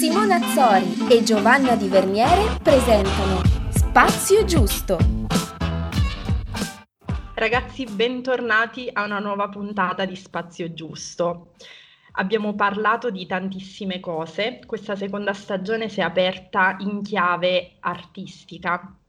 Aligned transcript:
Simona 0.00 0.36
Azzori 0.36 1.08
e 1.10 1.22
Giovanna 1.22 1.76
Di 1.76 1.86
Verniere 1.86 2.56
presentano 2.62 3.42
Spazio 3.68 4.46
Giusto. 4.46 4.96
Ragazzi, 7.34 7.84
bentornati 7.84 8.88
a 8.90 9.04
una 9.04 9.18
nuova 9.18 9.50
puntata 9.50 10.06
di 10.06 10.16
Spazio 10.16 10.72
Giusto. 10.72 11.52
Abbiamo 12.12 12.54
parlato 12.54 13.10
di 13.10 13.26
tantissime 13.26 14.00
cose, 14.00 14.60
questa 14.64 14.96
seconda 14.96 15.34
stagione 15.34 15.90
si 15.90 16.00
è 16.00 16.02
aperta 16.02 16.76
in 16.78 17.02
chiave 17.02 17.72
artistica 17.80 18.99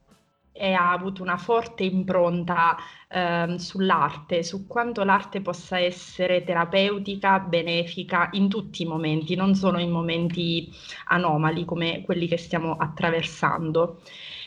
e 0.52 0.72
ha 0.74 0.92
avuto 0.92 1.22
una 1.22 1.38
forte 1.38 1.82
impronta 1.82 2.76
eh, 3.08 3.54
sull'arte, 3.58 4.42
su 4.42 4.66
quanto 4.66 5.02
l'arte 5.02 5.40
possa 5.40 5.78
essere 5.78 6.44
terapeutica, 6.44 7.40
benefica 7.40 8.28
in 8.32 8.48
tutti 8.48 8.82
i 8.82 8.86
momenti, 8.86 9.34
non 9.34 9.54
solo 9.54 9.78
in 9.78 9.90
momenti 9.90 10.70
anomali 11.06 11.64
come 11.64 12.02
quelli 12.02 12.28
che 12.28 12.36
stiamo 12.36 12.76
attraversando. 12.76 14.00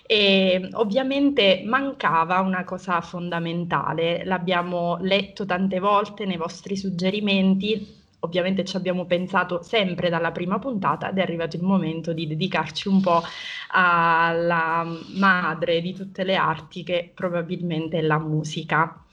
E 0.08 0.70
ovviamente 0.74 1.64
mancava 1.66 2.40
una 2.42 2.64
cosa 2.64 3.02
fondamentale, 3.02 4.24
l'abbiamo 4.24 4.98
letto 5.02 5.46
tante 5.46 5.80
volte 5.80 6.26
nei 6.26 6.38
vostri 6.38 6.78
suggerimenti, 6.78 8.04
ovviamente 8.26 8.66
ci 8.66 8.76
abbiamo 8.76 9.06
pensato 9.06 9.62
sempre 9.64 10.10
dalla 10.10 10.32
prima 10.32 10.60
puntata 10.60 11.10
ed 11.10 11.18
è 11.18 11.22
arrivato 11.22 11.56
il 11.56 11.64
momento 11.64 12.14
di 12.14 12.28
dedicarci 12.28 12.88
un 12.88 13.02
po' 13.02 13.24
alla 13.70 14.86
madre 15.16 15.82
di 15.82 15.94
tutte 15.94 16.24
le 16.24 16.36
arti 16.36 16.84
che 16.84 17.12
probabilmente 17.14 18.00
è 18.00 18.02
la 18.02 18.20
musica. 18.20 19.04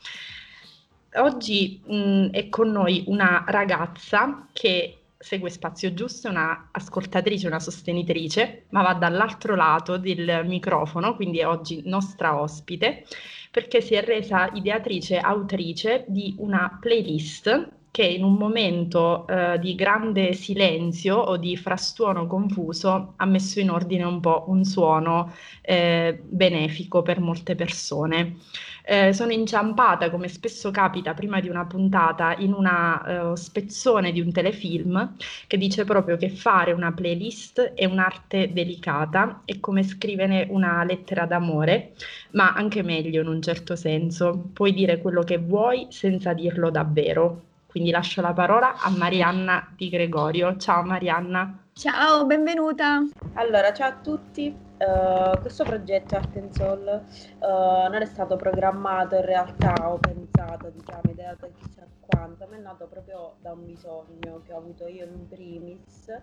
Oggi 1.15 1.81
mh, 1.85 2.31
è 2.31 2.49
con 2.49 2.71
noi 2.71 3.05
una 3.07 3.45
ragazza 3.47 4.49
che 4.53 4.97
segue 5.23 5.51
Spazio 5.51 5.95
Giusto, 5.95 6.27
è 6.27 6.31
una 6.31 6.69
ascoltatrice, 6.73 7.47
una 7.47 7.61
sostenitrice, 7.61 8.65
ma 8.71 8.83
va 8.83 8.95
dall'altro 8.95 9.55
lato 9.55 9.97
del 9.97 10.43
microfono, 10.45 11.15
quindi 11.15 11.39
è 11.39 11.47
oggi 11.47 11.83
nostra 11.85 12.41
ospite, 12.41 13.05
perché 13.51 13.81
si 13.81 13.95
è 13.95 14.03
resa 14.03 14.51
ideatrice, 14.53 15.19
autrice 15.19 16.05
di 16.09 16.35
una 16.39 16.79
playlist 16.81 17.71
che 17.93 18.05
in 18.05 18.25
un 18.25 18.35
momento 18.35 19.27
eh, 19.27 19.59
di 19.59 19.75
grande 19.75 20.33
silenzio 20.33 21.17
o 21.17 21.37
di 21.37 21.59
frastuono 21.59 22.27
confuso 22.27 23.13
ha 23.17 23.27
messo 23.27 23.61
in 23.61 23.71
ordine 23.71 24.03
un 24.05 24.19
po' 24.19 24.45
un 24.49 24.65
suono 24.65 25.31
eh, 25.61 26.19
benefico 26.25 27.03
per 27.03 27.21
molte 27.21 27.55
persone. 27.55 28.37
Eh, 28.85 29.13
sono 29.13 29.33
inciampata, 29.33 30.11
come 30.11 30.29
spesso 30.29 30.71
capita 30.71 31.13
prima 31.13 31.39
di 31.41 31.51
una 31.51 31.67
puntata, 31.67 32.35
in 32.39 32.55
una 32.55 33.31
uh, 33.31 33.35
spezzone 33.35 34.11
di 34.11 34.21
un 34.23 34.33
telefilm 34.33 35.15
che 35.47 35.59
dice 35.59 35.85
proprio 35.85 36.17
che 36.17 36.31
fare 36.31 36.73
una 36.73 36.93
playlist 36.93 37.61
è 37.75 37.85
un'arte 37.85 38.53
delicata, 38.55 39.43
è 39.45 39.61
come 39.61 39.83
scrivere 39.83 40.47
una 40.49 40.83
lettera 40.85 41.27
d'amore, 41.27 41.93
ma 42.33 42.55
anche 42.55 42.83
meglio 42.83 43.21
in 43.21 43.29
un 43.29 43.43
certo 43.43 43.77
senso. 43.77 44.49
Puoi 44.53 44.73
dire 44.73 44.99
quello 44.99 45.23
che 45.23 45.37
vuoi 45.39 45.89
senza 45.91 46.33
dirlo 46.33 46.71
davvero. 46.71 47.51
Quindi 47.73 47.91
lascio 47.91 48.21
la 48.21 48.35
parola 48.35 48.75
a 48.77 48.91
Marianna 48.91 49.73
Di 49.75 49.89
Gregorio. 49.89 50.59
Ciao 50.59 50.83
Marianna. 50.83 51.69
Ciao, 51.73 52.27
benvenuta. 52.27 53.01
Allora, 53.33 53.73
ciao 53.73 53.89
a 53.89 53.95
tutti. 53.95 54.55
Uh, 54.77 55.41
questo 55.41 55.65
progetto 55.65 56.17
Art 56.17 56.37
and 56.37 56.51
Soul 56.51 57.03
uh, 57.39 57.91
non 57.91 58.03
è 58.03 58.05
stato 58.05 58.37
programmato 58.37 59.15
in 59.15 59.25
realtà 59.25 59.91
o 59.91 59.97
pensato, 59.97 60.69
diciamo, 60.69 61.01
ideato 61.13 61.51
chissà 61.55 61.87
quanto, 61.99 62.47
ma 62.51 62.57
è 62.57 62.61
nato 62.61 62.87
proprio 62.89 63.37
da 63.41 63.53
un 63.53 63.65
bisogno 63.65 64.43
che 64.45 64.53
ho 64.53 64.59
avuto 64.59 64.87
io 64.87 65.07
in 65.07 65.27
primis 65.27 66.15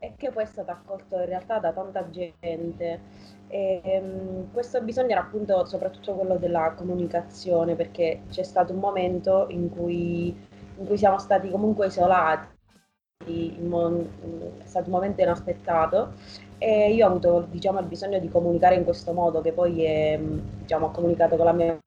e 0.00 0.14
che 0.16 0.30
poi 0.30 0.42
è 0.42 0.46
stato 0.46 0.72
accolto 0.72 1.14
in 1.18 1.26
realtà 1.26 1.60
da 1.60 1.70
tanta 1.70 2.10
gente. 2.10 3.00
E, 3.46 3.80
um, 4.02 4.50
questo 4.50 4.80
bisogno 4.80 5.10
era 5.10 5.20
appunto 5.20 5.64
soprattutto 5.66 6.14
quello 6.14 6.36
della 6.36 6.72
comunicazione, 6.76 7.76
perché 7.76 8.22
c'è 8.28 8.42
stato 8.42 8.72
un 8.72 8.80
momento 8.80 9.46
in 9.50 9.70
cui 9.70 10.48
in 10.80 10.86
cui 10.86 10.96
siamo 10.96 11.18
stati 11.18 11.50
comunque 11.50 11.86
isolati, 11.86 12.58
è 13.22 14.66
stato 14.66 14.86
un 14.86 14.92
momento 14.92 15.20
inaspettato 15.20 16.14
e 16.56 16.92
io 16.92 17.06
ho 17.06 17.10
avuto 17.10 17.46
diciamo, 17.50 17.78
il 17.80 17.86
bisogno 17.86 18.18
di 18.18 18.30
comunicare 18.30 18.76
in 18.76 18.84
questo 18.84 19.12
modo 19.12 19.42
che 19.42 19.52
poi 19.52 19.84
è, 19.84 20.18
diciamo, 20.18 20.86
ho 20.86 20.90
comunicato 20.90 21.36
con 21.36 21.44
la 21.44 21.52
mia 21.52 21.78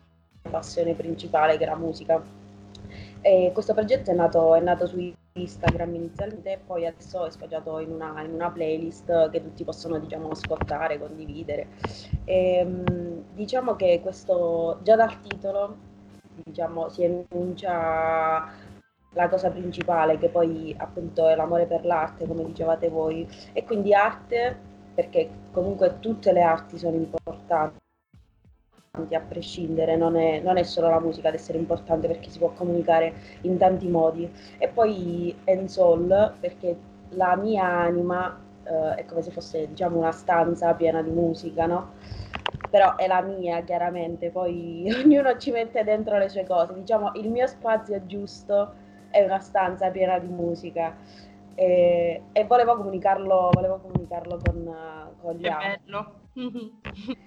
passione 0.50 0.94
principale 0.94 1.58
che 1.58 1.64
è 1.64 1.68
la 1.68 1.76
musica. 1.76 2.22
E 3.22 3.52
questo 3.54 3.74
progetto 3.74 4.12
è 4.12 4.14
nato, 4.14 4.54
è 4.54 4.60
nato 4.60 4.86
su 4.86 5.12
Instagram 5.34 5.96
inizialmente 5.96 6.52
e 6.52 6.60
poi 6.64 6.86
adesso 6.86 7.26
è 7.26 7.32
sfoggiato 7.32 7.80
in 7.80 7.90
una, 7.92 8.22
in 8.22 8.34
una 8.34 8.52
playlist 8.52 9.32
che 9.32 9.42
tutti 9.42 9.64
possono 9.64 9.98
diciamo, 9.98 10.30
ascoltare, 10.30 11.00
condividere. 11.00 11.68
E, 12.26 12.84
diciamo 13.34 13.76
che 13.76 14.02
questo 14.04 14.80
già 14.84 14.96
dal 14.96 15.20
titolo 15.22 15.78
diciamo, 16.44 16.90
si 16.90 17.04
enuncia 17.04 18.72
la 19.14 19.30
cosa 19.30 19.50
principale 19.50 20.18
che 20.18 20.30
poi 20.30 20.76
appunto 20.78 21.28
è 21.28 21.36
l'amore 21.36 21.66
per 21.66 21.86
l'arte, 21.86 22.28
come 22.28 22.44
dicevate 22.46 22.90
voi, 22.90 23.28
e 23.54 23.64
quindi 23.64 23.94
arte 23.94 24.72
perché 24.94 25.30
comunque 25.52 26.00
tutte 26.00 26.32
le 26.32 26.42
arti 26.42 26.78
sono 26.78 26.96
importanti 26.96 27.82
a 29.12 29.20
prescindere, 29.20 29.96
non 29.96 30.16
è, 30.16 30.40
non 30.40 30.58
è, 30.58 30.64
solo 30.64 30.88
la 30.88 31.00
musica 31.00 31.30
ad 31.30 31.34
essere 31.34 31.58
importante 31.58 32.06
perché 32.08 32.30
si 32.30 32.38
può 32.38 32.52
comunicare 32.52 33.14
in 33.42 33.58
tanti 33.58 33.88
modi. 33.88 34.32
E 34.60 34.68
poi 34.68 35.36
Ensol 35.46 36.34
perché 36.40 36.78
la 37.10 37.36
mia 37.36 37.66
anima 37.66 38.40
eh, 38.64 38.96
è 38.96 39.06
come 39.06 39.24
se 39.24 39.32
fosse 39.32 39.68
diciamo 39.68 39.98
una 39.98 40.12
stanza 40.12 40.74
piena 40.76 41.02
di 41.02 41.10
musica, 41.10 41.66
no? 41.66 41.94
Però 42.70 42.96
è 42.96 43.08
la 43.08 43.22
mia 43.22 43.62
chiaramente, 43.62 44.30
poi 44.30 44.88
ognuno 45.04 45.38
ci 45.38 45.50
mette 45.50 45.84
dentro 45.84 46.18
le 46.20 46.30
sue 46.30 46.46
cose, 46.46 46.76
diciamo 46.76 47.14
il 47.16 47.32
mio 47.32 47.48
spazio 47.48 47.96
è 47.96 48.06
giusto 48.06 48.82
è 49.14 49.24
una 49.24 49.40
stanza 49.40 49.92
piena 49.92 50.18
di 50.18 50.28
musica 50.28 50.96
e, 51.54 52.24
e 52.32 52.46
volevo 52.46 52.76
comunicarlo, 52.78 53.52
volevo 53.54 53.80
comunicarlo 53.80 54.40
con, 54.44 54.76
con 55.22 55.36
gli 55.36 55.48
altri. 55.48 55.82
bello. 55.86 56.14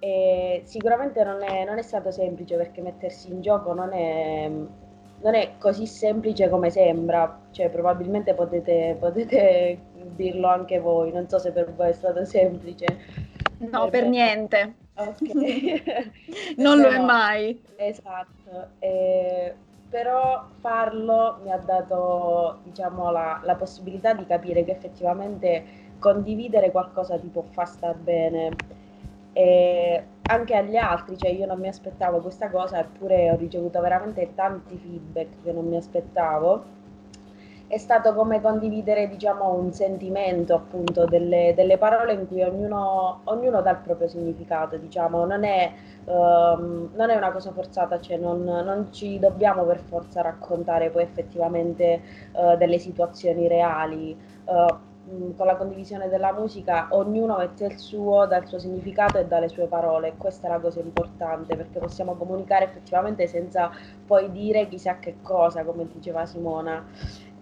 e 0.00 0.62
sicuramente 0.64 1.22
non 1.22 1.40
è, 1.42 1.64
non 1.64 1.78
è, 1.78 1.82
stato 1.82 2.10
semplice 2.10 2.56
perché 2.56 2.82
mettersi 2.82 3.30
in 3.30 3.40
gioco 3.40 3.72
non 3.72 3.92
è, 3.92 4.48
non 4.48 5.34
è 5.34 5.52
così 5.58 5.86
semplice 5.86 6.48
come 6.48 6.68
sembra, 6.70 7.42
cioè 7.52 7.70
probabilmente 7.70 8.34
potete, 8.34 8.96
potete 8.98 9.78
dirlo 10.16 10.48
anche 10.48 10.80
voi, 10.80 11.12
non 11.12 11.28
so 11.28 11.38
se 11.38 11.52
per 11.52 11.72
voi 11.72 11.90
è 11.90 11.92
stato 11.92 12.24
semplice. 12.24 12.86
No, 13.58 13.82
per, 13.82 13.90
per 13.90 14.08
niente. 14.08 14.74
Okay. 14.94 15.82
non 16.58 16.78
Però, 16.78 16.90
lo 16.90 16.96
è 16.96 16.98
mai. 16.98 17.62
Esatto. 17.76 18.70
E 18.80 19.54
però 19.90 20.46
farlo 20.60 21.40
mi 21.42 21.50
ha 21.50 21.58
dato 21.58 22.60
diciamo, 22.62 23.10
la, 23.10 23.40
la, 23.42 23.56
possibilità 23.56 24.14
di 24.14 24.24
capire 24.24 24.64
che 24.64 24.70
effettivamente 24.70 25.64
condividere 25.98 26.70
qualcosa 26.70 27.18
ti 27.18 27.26
può 27.26 27.42
far 27.42 27.66
star 27.68 27.96
bene. 27.96 28.54
E 29.32 30.04
anche 30.22 30.56
agli 30.56 30.76
altri, 30.76 31.18
cioè 31.18 31.30
io 31.30 31.46
non 31.46 31.58
mi 31.58 31.68
aspettavo 31.68 32.20
questa 32.20 32.48
cosa 32.50 32.78
eppure 32.78 33.30
ho 33.30 33.36
ricevuto 33.36 33.80
veramente 33.80 34.32
tanti 34.34 34.76
feedback 34.76 35.42
che 35.42 35.52
non 35.52 35.66
mi 35.66 35.76
aspettavo 35.76 36.78
è 37.70 37.78
stato 37.78 38.14
come 38.14 38.40
condividere 38.40 39.06
diciamo, 39.08 39.52
un 39.54 39.72
sentimento, 39.72 40.54
appunto, 40.56 41.04
delle, 41.04 41.52
delle 41.54 41.78
parole 41.78 42.14
in 42.14 42.26
cui 42.26 42.42
ognuno, 42.42 43.20
ognuno, 43.24 43.62
dà 43.62 43.70
il 43.70 43.76
proprio 43.76 44.08
significato, 44.08 44.76
diciamo, 44.76 45.24
non 45.24 45.44
è, 45.44 45.72
um, 46.06 46.90
non 46.92 47.10
è 47.10 47.14
una 47.14 47.30
cosa 47.30 47.52
forzata, 47.52 48.00
cioè 48.00 48.16
non, 48.16 48.42
non, 48.42 48.88
ci 48.90 49.20
dobbiamo 49.20 49.62
per 49.62 49.78
forza 49.78 50.20
raccontare 50.20 50.90
poi 50.90 51.04
effettivamente 51.04 52.02
uh, 52.32 52.56
delle 52.56 52.78
situazioni 52.78 53.46
reali. 53.46 54.18
Uh, 54.46 54.88
con 55.36 55.46
la 55.46 55.56
condivisione 55.56 56.08
della 56.08 56.32
musica 56.32 56.88
ognuno 56.90 57.36
mette 57.36 57.64
il 57.66 57.78
suo, 57.78 58.26
dà 58.26 58.36
il 58.36 58.46
suo 58.46 58.58
significato 58.58 59.18
e 59.18 59.26
dà 59.26 59.40
le 59.40 59.48
sue 59.48 59.66
parole. 59.66 60.14
Questa 60.16 60.46
è 60.46 60.50
la 60.50 60.60
cosa 60.60 60.80
importante 60.80 61.56
perché 61.56 61.78
possiamo 61.78 62.14
comunicare 62.14 62.66
effettivamente 62.66 63.26
senza 63.26 63.70
poi 64.06 64.30
dire 64.30 64.68
chissà 64.68 64.98
che 64.98 65.16
cosa, 65.22 65.64
come 65.64 65.86
diceva 65.92 66.26
Simona. 66.26 66.84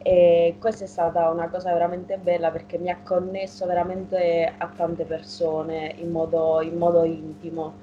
E 0.09 0.57
questa 0.59 0.85
è 0.85 0.87
stata 0.87 1.29
una 1.29 1.51
cosa 1.51 1.71
veramente 1.71 2.17
bella 2.17 2.51
perché 2.51 2.79
mi 2.79 2.89
ha 2.89 2.97
connesso 3.03 3.67
veramente 3.67 4.51
a 4.57 4.67
tante 4.75 5.05
persone 5.05 5.93
in 5.99 6.11
modo, 6.11 6.63
in 6.63 6.79
modo 6.79 7.05
intimo, 7.05 7.75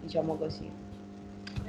diciamo 0.00 0.36
così. 0.36 0.70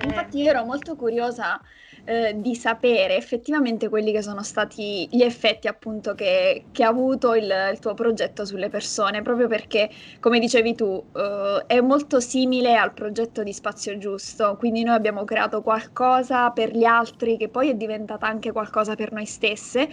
Infatti 0.03 0.39
io 0.39 0.51
ero 0.51 0.65
molto 0.65 0.95
curiosa 0.95 1.59
eh, 2.05 2.33
di 2.35 2.55
sapere 2.55 3.15
effettivamente 3.15 3.89
quelli 3.89 4.11
che 4.11 4.21
sono 4.21 4.43
stati 4.43 5.07
gli 5.09 5.21
effetti 5.21 5.67
appunto 5.67 6.13
che, 6.15 6.65
che 6.71 6.83
ha 6.83 6.89
avuto 6.89 7.33
il, 7.33 7.51
il, 7.71 7.79
tuo 7.79 7.93
progetto 7.93 8.45
sulle 8.45 8.69
persone, 8.69 9.21
proprio 9.21 9.47
perché, 9.47 9.89
come 10.19 10.39
dicevi 10.39 10.75
tu, 10.75 11.03
eh, 11.15 11.63
è 11.67 11.79
molto 11.81 12.19
simile 12.19 12.75
al 12.75 12.93
progetto 12.93 13.43
di 13.43 13.53
Spazio 13.53 13.97
Giusto, 13.97 14.55
quindi 14.57 14.83
noi 14.83 14.95
abbiamo 14.95 15.23
creato 15.23 15.61
qualcosa 15.61 16.49
per 16.51 16.75
gli 16.75 16.83
altri 16.83 17.37
che 17.37 17.49
poi 17.49 17.69
è 17.69 17.75
diventata 17.75 18.27
anche 18.27 18.51
qualcosa 18.51 18.95
per 18.95 19.11
noi 19.11 19.25
stesse 19.25 19.89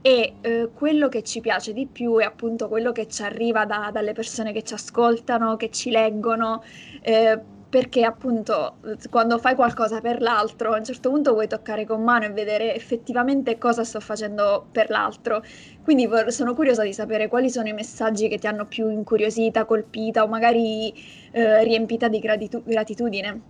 e 0.00 0.34
eh, 0.40 0.70
quello 0.72 1.08
che 1.08 1.22
ci 1.22 1.40
piace 1.40 1.72
di 1.72 1.86
più 1.86 2.18
è 2.18 2.24
appunto 2.24 2.68
quello 2.68 2.92
che 2.92 3.08
ci 3.08 3.22
arriva 3.22 3.64
da, 3.64 3.90
dalle 3.92 4.12
persone 4.12 4.52
che 4.52 4.62
ci 4.62 4.74
ascoltano, 4.74 5.56
che 5.56 5.70
ci 5.70 5.90
leggono. 5.90 6.62
Eh, 7.02 7.56
perché 7.68 8.04
appunto 8.04 8.78
quando 9.10 9.38
fai 9.38 9.54
qualcosa 9.54 10.00
per 10.00 10.20
l'altro, 10.22 10.72
a 10.72 10.78
un 10.78 10.84
certo 10.84 11.10
punto 11.10 11.32
vuoi 11.32 11.46
toccare 11.48 11.84
con 11.84 12.02
mano 12.02 12.24
e 12.24 12.30
vedere 12.30 12.74
effettivamente 12.74 13.58
cosa 13.58 13.84
sto 13.84 14.00
facendo 14.00 14.68
per 14.72 14.88
l'altro. 14.90 15.42
Quindi 15.82 16.06
vor- 16.06 16.30
sono 16.30 16.54
curiosa 16.54 16.82
di 16.82 16.92
sapere 16.94 17.28
quali 17.28 17.50
sono 17.50 17.68
i 17.68 17.72
messaggi 17.72 18.28
che 18.28 18.38
ti 18.38 18.46
hanno 18.46 18.66
più 18.66 18.88
incuriosita, 18.90 19.64
colpita 19.66 20.22
o 20.22 20.28
magari 20.28 20.92
eh, 21.32 21.62
riempita 21.64 22.08
di 22.08 22.18
gratitu- 22.20 22.62
gratitudine. 22.64 23.42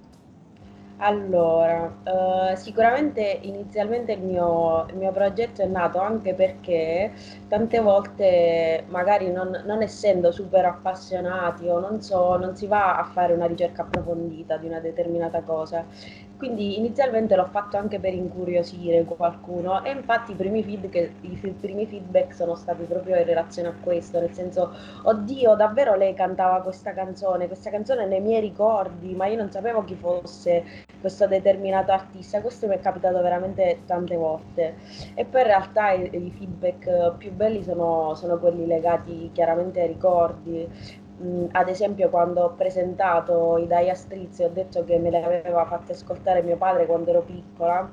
Allora, 1.01 2.01
eh, 2.03 2.57
sicuramente 2.57 3.23
inizialmente 3.43 4.13
il 4.13 4.21
mio, 4.21 4.85
il 4.89 4.97
mio 4.97 5.13
progetto 5.13 5.63
è 5.63 5.67
nato 5.67 6.01
anche 6.01 6.35
perché 6.35 7.13
tante 7.47 7.79
volte, 7.79 8.85
magari 8.89 9.31
non, 9.31 9.63
non 9.65 9.81
essendo 9.83 10.33
super 10.33 10.65
appassionati 10.65 11.69
o 11.69 11.79
non 11.79 12.03
so, 12.03 12.37
non 12.37 12.57
si 12.57 12.67
va 12.67 12.99
a 12.99 13.05
fare 13.05 13.33
una 13.33 13.47
ricerca 13.47 13.83
approfondita 13.83 14.57
di 14.57 14.67
una 14.67 14.81
determinata 14.81 15.43
cosa 15.43 15.87
quindi 16.39 16.79
inizialmente 16.79 17.35
l'ho 17.35 17.49
fatto 17.51 17.77
anche 17.77 17.99
per 17.99 18.15
incuriosire 18.15 19.05
qualcuno 19.05 19.85
e 19.85 19.91
infatti 19.91 20.33
i 20.33 20.35
primi, 20.37 20.63
feed 20.63 20.89
che, 20.89 21.17
i 21.23 21.37
primi 21.61 21.87
feedback 21.87 22.33
sono 22.33 22.55
stati 22.55 22.85
proprio 22.85 23.17
in 23.17 23.25
relazione 23.25 23.69
a 23.69 23.75
questo, 23.79 24.21
nel 24.21 24.33
senso, 24.33 24.73
oddio, 25.03 25.57
davvero 25.57 25.97
lei 25.97 26.15
cantava 26.15 26.63
questa 26.63 26.93
canzone, 26.95 27.49
questa 27.49 27.71
canzone 27.71 28.07
nei 28.07 28.21
miei 28.21 28.41
ricordi, 28.41 29.15
ma 29.17 29.27
io 29.27 29.37
non 29.37 29.51
sapevo 29.51 29.83
chi 29.85 29.97
fosse 29.97 30.65
questo 31.01 31.27
determinato 31.27 31.91
artista, 31.93 32.41
questo 32.41 32.69
mi 32.69 32.77
è 32.77 32.81
capitato 32.81 33.21
veramente 33.21 33.83
tante 33.85 34.15
volte. 34.17 34.77
E 35.15 35.25
poi 35.25 35.41
in 35.41 35.47
realtà 35.49 35.91
i, 35.91 36.09
i 36.13 36.31
feedback 36.31 37.17
più 37.17 37.33
belli 37.33 37.63
sono, 37.65 38.15
sono 38.15 38.39
quelli 38.39 38.65
legati 38.67 39.31
chiaramente 39.33 39.81
ai 39.81 39.89
ricordi, 39.89 40.69
Mm, 41.21 41.47
ad 41.51 41.69
esempio 41.69 42.11
quando 42.11 42.43
ho 42.43 42.51
presentato 42.55 43.57
i 43.59 43.67
Dire 43.67 43.95
Straits 43.95 44.39
ho 44.39 44.49
detto 44.51 44.85
che 44.85 44.99
me 44.99 45.11
le 45.11 45.25
aveva 45.25 45.65
fatte 45.65 45.93
ascoltare 45.93 46.43
mio 46.43 46.57
padre 46.57 46.87
quando 46.87 47.11
ero 47.11 47.23
piccola 47.23 47.91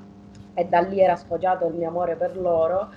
e 0.54 0.64
da 0.66 0.78
lì 0.80 1.00
era 1.00 1.16
sfoggiato 1.16 1.66
il 1.66 1.74
mio 1.74 1.88
amore 1.88 2.14
per 2.14 2.36
loro 2.36 2.90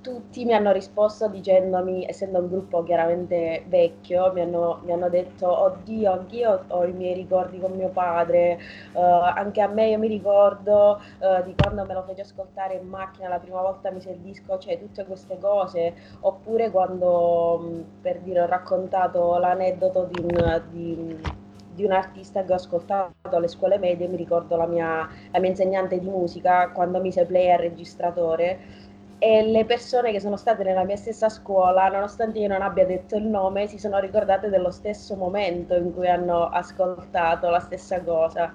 tutti 0.00 0.44
mi 0.44 0.52
hanno 0.54 0.72
risposto 0.72 1.28
dicendomi, 1.28 2.06
essendo 2.08 2.38
un 2.38 2.48
gruppo 2.48 2.82
chiaramente 2.82 3.64
vecchio, 3.68 4.32
mi 4.32 4.40
hanno, 4.40 4.80
mi 4.84 4.92
hanno 4.92 5.08
detto, 5.08 5.46
oddio, 5.48 6.12
anch'io 6.12 6.64
ho 6.68 6.84
i 6.84 6.92
miei 6.92 7.14
ricordi 7.14 7.58
con 7.58 7.72
mio 7.72 7.88
padre, 7.88 8.58
uh, 8.92 9.00
anche 9.00 9.60
a 9.60 9.66
me 9.68 9.88
io 9.88 9.98
mi 9.98 10.08
ricordo 10.08 11.00
uh, 11.18 11.42
di 11.44 11.54
quando 11.56 11.84
me 11.84 11.94
lo 11.94 12.02
fece 12.02 12.22
ascoltare 12.22 12.74
in 12.74 12.86
macchina 12.88 13.28
la 13.28 13.38
prima 13.38 13.60
volta 13.60 13.90
mise 13.90 14.10
il 14.10 14.18
disco, 14.18 14.58
cioè 14.58 14.78
tutte 14.78 15.04
queste 15.04 15.38
cose, 15.38 15.94
oppure 16.20 16.70
quando, 16.70 17.84
per 18.00 18.20
dire, 18.20 18.42
ho 18.42 18.46
raccontato 18.46 19.36
l'aneddoto 19.38 20.08
di 20.10 20.20
un... 20.22 20.62
Di, 20.70 21.36
di 21.78 21.84
un 21.84 21.92
artista 21.92 22.42
che 22.42 22.50
ho 22.50 22.56
ascoltato 22.56 23.12
alle 23.30 23.46
scuole 23.46 23.78
medie, 23.78 24.08
mi 24.08 24.16
ricordo 24.16 24.56
la 24.56 24.66
mia, 24.66 25.08
la 25.30 25.38
mia 25.38 25.50
insegnante 25.50 26.00
di 26.00 26.08
musica 26.08 26.70
quando 26.70 27.00
mise 27.00 27.24
play 27.24 27.52
al 27.52 27.58
registratore 27.58 28.87
e 29.18 29.42
le 29.42 29.64
persone 29.64 30.12
che 30.12 30.20
sono 30.20 30.36
state 30.36 30.62
nella 30.62 30.84
mia 30.84 30.96
stessa 30.96 31.28
scuola, 31.28 31.88
nonostante 31.88 32.38
io 32.38 32.48
non 32.48 32.62
abbia 32.62 32.86
detto 32.86 33.16
il 33.16 33.24
nome, 33.24 33.66
si 33.66 33.78
sono 33.78 33.98
ricordate 33.98 34.48
dello 34.48 34.70
stesso 34.70 35.16
momento 35.16 35.74
in 35.74 35.92
cui 35.92 36.08
hanno 36.08 36.48
ascoltato 36.48 37.50
la 37.50 37.58
stessa 37.58 38.00
cosa. 38.02 38.52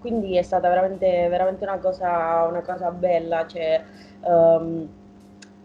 Quindi 0.00 0.36
è 0.36 0.42
stata 0.42 0.68
veramente, 0.68 1.28
veramente 1.28 1.64
una, 1.64 1.78
cosa, 1.78 2.46
una 2.48 2.62
cosa 2.62 2.90
bella, 2.90 3.46
cioè, 3.46 3.82
um, 4.22 4.88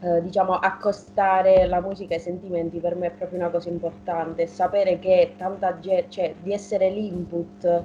eh, 0.02 0.22
diciamo, 0.22 0.54
accostare 0.54 1.66
la 1.66 1.82
musica 1.82 2.14
ai 2.14 2.20
sentimenti 2.20 2.80
per 2.80 2.96
me 2.96 3.08
è 3.08 3.12
proprio 3.12 3.40
una 3.40 3.50
cosa 3.50 3.70
importante, 3.70 4.46
sapere 4.46 5.00
che 5.00 5.34
tanta 5.38 5.80
gente, 5.80 6.10
cioè 6.10 6.36
di 6.42 6.54
essere 6.54 6.90
l'input 6.90 7.84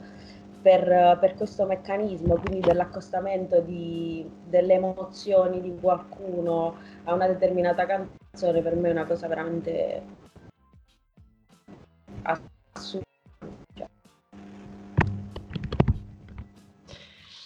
per, 0.60 1.18
per, 1.20 1.34
questo 1.34 1.66
meccanismo, 1.66 2.34
quindi 2.36 2.60
dell'accostamento 2.60 3.60
di, 3.60 4.28
delle 4.46 4.74
emozioni 4.74 5.60
di 5.60 5.74
qualcuno 5.80 6.76
a 7.04 7.14
una 7.14 7.26
determinata 7.26 7.86
canzone, 7.86 8.60
per 8.60 8.76
me 8.76 8.88
è 8.88 8.92
una 8.92 9.06
cosa 9.06 9.26
veramente 9.26 10.02
assurda. 12.22 13.08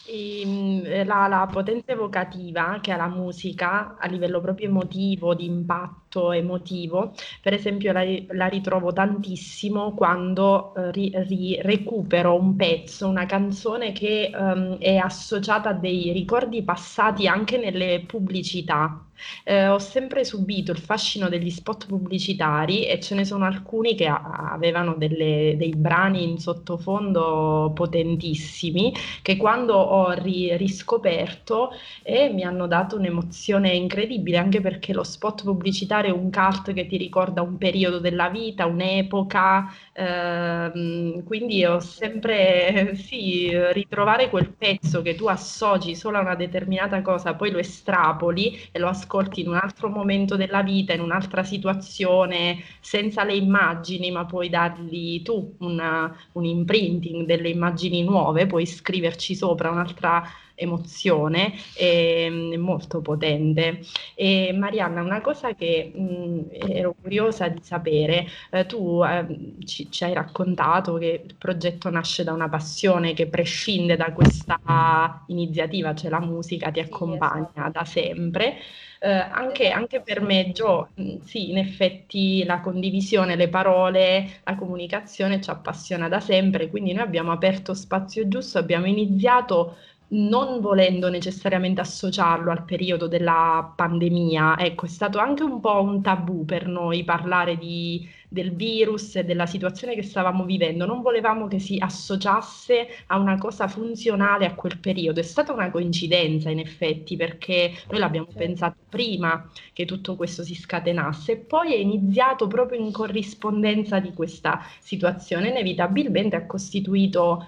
E, 0.06 1.04
la, 1.04 1.26
la 1.28 1.48
potenza 1.50 1.92
evocativa 1.92 2.78
che 2.80 2.92
ha 2.92 2.96
la 2.96 3.08
musica 3.08 3.96
a 3.98 4.06
livello 4.06 4.40
proprio 4.40 4.68
emotivo, 4.68 5.34
di 5.34 5.46
impatto, 5.46 6.03
aspetto 6.14 6.32
emotivo, 6.32 7.12
per 7.40 7.52
esempio 7.52 7.92
la, 7.92 8.04
la 8.28 8.46
ritrovo 8.46 8.92
tantissimo 8.92 9.94
quando 9.94 10.74
eh, 10.74 10.90
ri, 10.92 11.12
ri, 11.26 11.58
recupero 11.60 12.38
un 12.38 12.56
pezzo, 12.56 13.08
una 13.08 13.26
canzone 13.26 13.92
che 13.92 14.30
um, 14.32 14.78
è 14.78 14.96
associata 14.96 15.70
a 15.70 15.72
dei 15.74 16.12
ricordi 16.12 16.62
passati 16.62 17.26
anche 17.26 17.58
nelle 17.58 18.04
pubblicità. 18.06 19.03
Eh, 19.44 19.66
ho 19.68 19.78
sempre 19.78 20.24
subito 20.24 20.70
il 20.72 20.78
fascino 20.78 21.28
degli 21.28 21.50
spot 21.50 21.86
pubblicitari 21.86 22.86
e 22.86 23.00
ce 23.00 23.14
ne 23.14 23.24
sono 23.24 23.44
alcuni 23.44 23.94
che 23.96 24.06
avevano 24.06 24.94
delle, 24.94 25.54
dei 25.56 25.74
brani 25.74 26.22
in 26.24 26.38
sottofondo 26.38 27.72
potentissimi 27.74 28.92
che 29.22 29.36
quando 29.36 29.74
ho 29.74 30.12
ri- 30.12 30.56
riscoperto 30.56 31.70
eh, 32.02 32.28
mi 32.30 32.42
hanno 32.44 32.66
dato 32.66 32.96
un'emozione 32.96 33.70
incredibile 33.74 34.36
anche 34.38 34.60
perché 34.60 34.92
lo 34.92 35.02
spot 35.04 35.42
pubblicitario 35.44 36.02
fare 36.04 36.10
un 36.10 36.30
cult 36.30 36.72
che 36.72 36.86
ti 36.86 36.96
ricorda 36.96 37.42
un 37.42 37.56
periodo 37.56 37.98
della 37.98 38.28
vita, 38.28 38.66
un'epoca, 38.66 39.66
ehm, 39.94 41.22
quindi 41.24 41.64
ho 41.64 41.78
sempre, 41.80 42.94
sì, 42.96 43.50
ritrovare 43.72 44.28
quel 44.30 44.50
pezzo 44.52 45.02
che 45.02 45.14
tu 45.14 45.26
associ 45.26 45.94
solo 45.94 46.18
a 46.18 46.20
una 46.20 46.34
determinata 46.34 47.00
cosa, 47.02 47.34
poi 47.34 47.50
lo 47.50 47.58
estrapoli 47.58 48.58
e 48.72 48.78
lo 48.78 48.88
ascolti 48.88 49.40
in 49.42 49.48
un 49.48 49.56
altro 49.56 49.88
momento 49.88 50.36
della 50.36 50.62
vita, 50.62 50.92
in 50.92 51.00
un'altra 51.00 51.44
situazione, 51.44 52.62
senza 52.80 53.24
le 53.24 53.34
immagini, 53.34 54.10
ma 54.10 54.24
puoi 54.26 54.48
dargli 54.48 55.22
tu 55.22 55.54
una, 55.60 56.14
un 56.32 56.44
imprinting 56.44 57.24
delle 57.24 57.48
immagini 57.48 58.02
nuove, 58.02 58.46
puoi 58.46 58.66
scriverci 58.66 59.34
sopra 59.34 59.70
un'altra 59.70 60.22
emozione 60.56 61.52
e, 61.76 62.24
ehm, 62.26 62.60
molto 62.60 63.00
potente. 63.00 63.80
E 64.14 64.52
Marianna, 64.52 65.02
una 65.02 65.20
cosa 65.20 65.54
che 65.54 65.90
mh, 65.94 66.48
ero 66.70 66.94
curiosa 67.00 67.48
di 67.48 67.60
sapere, 67.62 68.26
eh, 68.50 68.66
tu 68.66 69.02
eh, 69.04 69.56
ci, 69.64 69.83
ci, 69.90 70.04
hai 70.04 70.12
raccontato 70.12 70.94
che 70.94 71.22
il 71.24 71.34
progetto 71.36 71.90
nasce 71.90 72.24
da 72.24 72.32
una 72.32 72.48
passione 72.48 73.14
che 73.14 73.26
prescinde 73.26 73.96
da 73.96 74.12
questa 74.12 75.24
iniziativa, 75.28 75.94
cioè 75.94 76.10
la 76.10 76.20
musica 76.20 76.70
ti 76.70 76.80
accompagna 76.80 77.50
sì, 77.52 77.58
esatto. 77.58 77.70
da 77.70 77.84
sempre. 77.84 78.56
Eh, 79.00 79.10
anche, 79.10 79.68
anche, 79.68 80.00
per 80.00 80.22
me, 80.22 80.50
Gio, 80.52 80.88
sì, 81.24 81.50
in 81.50 81.58
effetti 81.58 82.42
la 82.44 82.60
condivisione, 82.60 83.36
le 83.36 83.48
parole, 83.48 84.40
la 84.44 84.54
comunicazione 84.54 85.42
ci 85.42 85.50
appassiona 85.50 86.08
da 86.08 86.20
sempre, 86.20 86.70
quindi 86.70 86.94
noi 86.94 87.04
abbiamo 87.04 87.30
aperto 87.30 87.74
Spazio 87.74 88.26
Giusto, 88.28 88.58
abbiamo 88.58 88.86
iniziato 88.86 89.76
non 90.14 90.60
volendo 90.60 91.08
necessariamente 91.08 91.80
associarlo 91.80 92.50
al 92.50 92.64
periodo 92.64 93.08
della 93.08 93.72
pandemia, 93.74 94.58
ecco, 94.58 94.86
è 94.86 94.88
stato 94.88 95.18
anche 95.18 95.42
un 95.42 95.60
po' 95.60 95.82
un 95.82 96.02
tabù 96.02 96.44
per 96.44 96.68
noi 96.68 97.02
parlare 97.04 97.56
di, 97.56 98.08
del 98.28 98.54
virus 98.54 99.16
e 99.16 99.24
della 99.24 99.46
situazione 99.46 99.94
che 99.94 100.02
stavamo 100.02 100.44
vivendo, 100.44 100.86
non 100.86 101.02
volevamo 101.02 101.48
che 101.48 101.58
si 101.58 101.78
associasse 101.80 102.86
a 103.06 103.18
una 103.18 103.38
cosa 103.38 103.66
funzionale 103.66 104.46
a 104.46 104.54
quel 104.54 104.78
periodo. 104.78 105.20
È 105.20 105.24
stata 105.24 105.52
una 105.52 105.70
coincidenza 105.70 106.48
in 106.50 106.60
effetti 106.60 107.16
perché 107.16 107.72
noi 107.90 107.98
l'abbiamo 107.98 108.26
certo. 108.26 108.44
pensato 108.44 108.76
prima 108.88 109.50
che 109.72 109.84
tutto 109.84 110.14
questo 110.14 110.44
si 110.44 110.54
scatenasse 110.54 111.32
e 111.32 111.36
poi 111.38 111.74
è 111.74 111.76
iniziato 111.76 112.46
proprio 112.46 112.78
in 112.78 112.92
corrispondenza 112.92 113.98
di 113.98 114.12
questa 114.12 114.60
situazione, 114.80 115.48
inevitabilmente 115.48 116.36
ha 116.36 116.46
costituito 116.46 117.46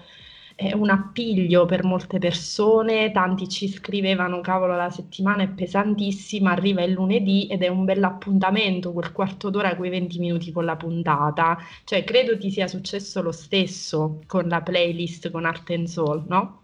è 0.57 0.73
un 0.73 0.89
appiglio 0.89 1.65
per 1.65 1.83
molte 1.83 2.17
persone, 2.17 3.11
tanti 3.11 3.47
ci 3.47 3.67
scrivevano 3.67 4.41
cavolo 4.41 4.75
la 4.75 4.89
settimana 4.89 5.43
è 5.43 5.49
pesantissima, 5.49 6.49
arriva 6.49 6.81
il 6.81 6.93
lunedì 6.93 7.45
ed 7.45 7.61
è 7.61 7.67
un 7.67 7.85
bell'appuntamento, 7.85 8.91
quel 8.91 9.11
quarto 9.11 9.51
d'ora, 9.51 9.75
quei 9.75 9.91
20 9.91 10.17
minuti 10.17 10.51
con 10.51 10.65
la 10.65 10.75
puntata, 10.75 11.59
cioè 11.83 12.03
credo 12.03 12.39
ti 12.39 12.49
sia 12.49 12.67
successo 12.67 13.21
lo 13.21 13.31
stesso 13.31 14.21
con 14.25 14.47
la 14.47 14.61
playlist 14.61 15.29
con 15.29 15.45
Art 15.45 15.69
and 15.69 15.85
Soul, 15.85 16.23
no? 16.27 16.61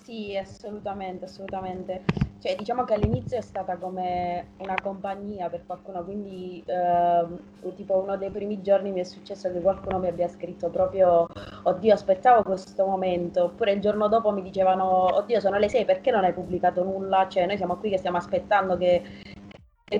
Sì, 0.00 0.36
assolutamente, 0.36 1.24
assolutamente. 1.24 2.04
Cioè, 2.40 2.54
diciamo 2.54 2.84
che 2.84 2.94
all'inizio 2.94 3.36
è 3.36 3.40
stata 3.40 3.76
come 3.76 4.52
una 4.58 4.76
compagnia 4.80 5.48
per 5.50 5.66
qualcuno, 5.66 6.04
quindi 6.04 6.62
eh, 6.64 7.26
tipo 7.74 7.96
uno 7.98 8.16
dei 8.16 8.30
primi 8.30 8.62
giorni 8.62 8.92
mi 8.92 9.00
è 9.00 9.04
successo 9.04 9.50
che 9.50 9.60
qualcuno 9.60 9.98
mi 9.98 10.06
abbia 10.06 10.28
scritto 10.28 10.68
proprio 10.68 11.26
oddio 11.64 11.92
aspettavo 11.92 12.44
questo 12.44 12.86
momento, 12.86 13.44
oppure 13.44 13.72
il 13.72 13.80
giorno 13.80 14.06
dopo 14.06 14.30
mi 14.30 14.42
dicevano 14.42 15.16
oddio 15.16 15.40
sono 15.40 15.58
le 15.58 15.68
sei 15.68 15.84
perché 15.84 16.12
non 16.12 16.22
hai 16.22 16.32
pubblicato 16.32 16.84
nulla, 16.84 17.26
cioè 17.28 17.44
noi 17.46 17.56
siamo 17.56 17.76
qui 17.76 17.90
che 17.90 17.98
stiamo 17.98 18.18
aspettando 18.18 18.76
che, 18.76 19.02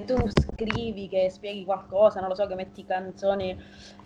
tu 0.04 0.16
scrivi, 0.28 1.08
che 1.08 1.30
spieghi 1.30 1.64
qualcosa, 1.64 2.20
non 2.20 2.28
lo 2.28 2.34
so, 2.34 2.46
che 2.46 2.54
metti 2.54 2.84
canzoni. 2.84 3.56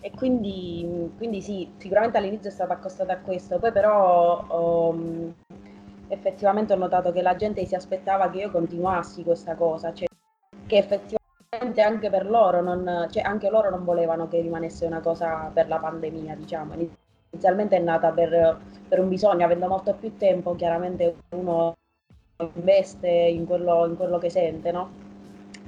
E 0.01 0.11
quindi, 0.13 1.13
quindi 1.17 1.41
sì, 1.43 1.69
sicuramente 1.77 2.19
all'inizio 2.19 2.51
è 2.51 2.53
stata 2.53 2.75
accostata 2.75 3.13
a 3.13 3.19
questo, 3.19 3.59
poi 3.59 3.73
però 3.73 4.91
um, 4.91 5.35
effettivamente 6.13 6.75
ho 6.75 6.77
notato 6.77 7.11
che 7.11 7.23
la 7.23 7.37
gente 7.37 7.65
si 7.65 7.75
aspettava 7.75 8.29
che 8.29 8.41
io 8.41 8.51
continuassi 8.51 9.23
questa 9.23 9.55
cosa, 9.55 9.95
cioè 9.95 10.07
che 10.67 10.77
effettivamente 10.77 11.81
anche 11.81 12.11
per 12.11 12.29
loro 12.29 12.61
non, 12.61 13.09
cioè 13.11 13.23
anche 13.23 13.49
loro 13.49 13.71
non 13.71 13.83
volevano 13.83 14.29
che 14.29 14.41
rimanesse 14.43 14.85
una 14.85 15.01
cosa 15.01 15.51
per 15.53 15.69
la 15.69 15.79
pandemia, 15.79 16.35
diciamo. 16.37 16.75
Inizialmente 17.31 17.77
è 17.77 17.81
nata 17.81 18.11
per, 18.11 18.59
per 18.87 19.01
un 19.01 19.09
bisogno, 19.09 19.47
avendo 19.47 19.67
molto 19.69 19.95
più 19.95 20.15
tempo, 20.19 20.55
chiaramente 20.55 21.17
uno 21.31 21.75
investe 22.55 23.09
in 23.09 23.47
quello, 23.47 23.87
in 23.87 23.97
quello 23.97 24.19
che 24.19 24.29
sente, 24.29 24.71
no? 24.71 24.91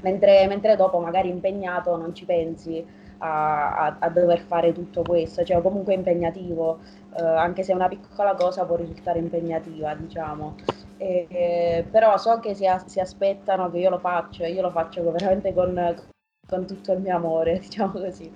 Mentre, 0.02 0.46
mentre, 0.46 0.76
dopo 0.76 0.98
magari 0.98 1.30
impegnato 1.30 1.96
non 1.96 2.14
ci 2.14 2.26
pensi 2.26 2.86
a, 3.24 3.74
a, 3.74 3.96
a 4.00 4.08
dover 4.10 4.40
fare 4.40 4.72
tutto 4.72 5.02
questo, 5.02 5.42
cioè 5.44 5.62
comunque 5.62 5.94
impegnativo, 5.94 6.78
eh, 7.16 7.22
anche 7.22 7.62
se 7.62 7.72
una 7.72 7.88
piccola 7.88 8.34
cosa 8.34 8.64
può 8.64 8.76
risultare 8.76 9.18
impegnativa, 9.18 9.94
diciamo. 9.94 10.56
E, 10.98 11.26
eh, 11.30 11.86
però 11.90 12.18
so 12.18 12.38
che 12.38 12.54
si, 12.54 12.66
si, 12.84 13.00
aspettano 13.00 13.70
che 13.70 13.78
io 13.78 13.90
lo 13.90 13.98
faccia, 13.98 14.46
io 14.46 14.60
lo 14.60 14.70
faccio 14.70 15.10
veramente 15.10 15.54
con, 15.54 15.96
con 16.46 16.66
tutto 16.66 16.92
il 16.92 17.00
mio 17.00 17.16
amore, 17.16 17.58
diciamo 17.64 17.92
così, 17.92 18.30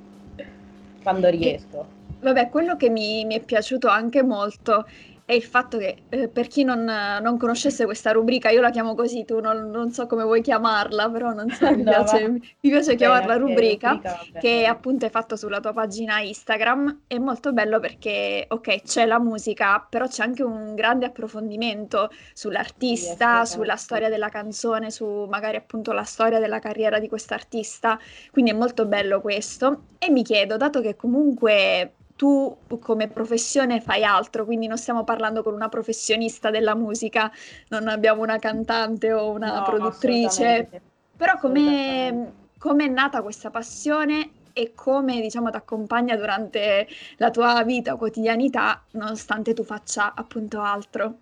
quando 1.03 1.29
riesco. 1.29 1.97
Vabbè, 2.21 2.49
quello 2.49 2.77
che 2.77 2.89
mi, 2.89 3.25
mi 3.27 3.37
è 3.37 3.41
piaciuto 3.41 3.89
anche 3.89 4.23
molto 4.23 4.87
è 5.29 5.35
il 5.35 5.43
fatto 5.43 5.77
che 5.77 6.05
eh, 6.09 6.29
per 6.29 6.47
chi 6.47 6.65
non, 6.65 6.85
non, 6.85 7.37
conoscesse 7.37 7.85
questa 7.85 8.13
rubrica, 8.13 8.49
io 8.49 8.63
la 8.63 8.71
chiamo 8.71 8.95
così, 8.95 9.27
tu 9.27 9.41
non, 9.41 9.69
non 9.69 9.93
so 9.93 10.07
come 10.07 10.23
vuoi 10.23 10.41
chiamarla, 10.41 11.11
però 11.11 11.35
non 11.35 11.51
so, 11.51 11.69
mi, 11.77 11.83
no, 11.83 11.91
piace, 11.91 12.29
mi 12.31 12.41
piace 12.61 12.95
chiamarla 12.95 13.35
bene, 13.35 13.39
rubrica, 13.39 13.91
rubrica 13.91 14.21
che 14.41 14.65
appunto 14.65 15.05
è 15.05 15.11
fatto 15.11 15.37
sulla 15.37 15.61
tua 15.61 15.75
pagina 15.75 16.21
Instagram. 16.21 17.01
È 17.07 17.19
molto 17.19 17.53
bello 17.53 17.79
perché, 17.79 18.47
ok, 18.49 18.81
c'è 18.81 19.05
la 19.05 19.19
musica, 19.19 19.87
però 19.87 20.07
c'è 20.07 20.23
anche 20.23 20.43
un 20.43 20.75
grande 20.75 21.05
approfondimento 21.05 22.09
sull'artista, 22.33 23.45
sì, 23.45 23.53
sulla 23.53 23.77
storia 23.77 24.09
della 24.09 24.31
canzone, 24.31 24.91
su 24.91 25.27
magari 25.29 25.59
appunto 25.59 25.93
la 25.93 26.05
storia 26.05 26.39
della 26.39 26.59
carriera 26.59 26.99
di 26.99 27.07
quest'artista. 27.07 27.99
Quindi 28.31 28.53
è 28.53 28.55
molto 28.55 28.87
bello 28.87 29.21
questo. 29.21 29.89
E 29.99 30.09
mi 30.09 30.23
chiedo, 30.23 30.57
dato 30.57 30.81
che 30.81 30.97
comunque 30.97 31.97
tu 32.19 32.57
come 32.81 33.07
professione 33.07 33.81
fai 33.81 34.03
altro, 34.03 34.45
quindi 34.45 34.67
non 34.67 34.77
stiamo 34.77 35.05
parlando 35.05 35.45
con 35.45 35.55
una 35.55 35.69
professionista 35.69 36.51
della 36.51 36.75
musica, 36.75 37.31
non 37.69 37.87
abbiamo 37.87 38.23
una 38.23 38.41
cantante 38.41 39.13
o 39.13 39.31
una 39.31 39.59
no, 39.59 39.63
produttrice, 39.63 40.69
però 41.17 41.39
come 41.39 42.85
è 42.85 42.89
nata 42.89 43.23
questa 43.23 43.51
passione 43.51 44.31
e 44.53 44.73
come 44.75 45.21
diciamo 45.21 45.51
ti 45.51 45.57
accompagna 45.59 46.17
durante 46.17 46.89
la 47.19 47.31
tua 47.31 47.63
vita 47.63 47.95
quotidianità 47.95 48.83
nonostante 48.93 49.55
tu 49.55 49.63
faccia 49.63 50.13
appunto 50.17 50.61
altro? 50.61 51.19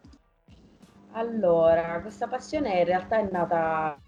Allora, 1.13 2.01
questa 2.01 2.27
passione 2.27 2.79
in 2.79 2.85
realtà 2.87 3.19
è 3.19 3.29
nata 3.31 3.99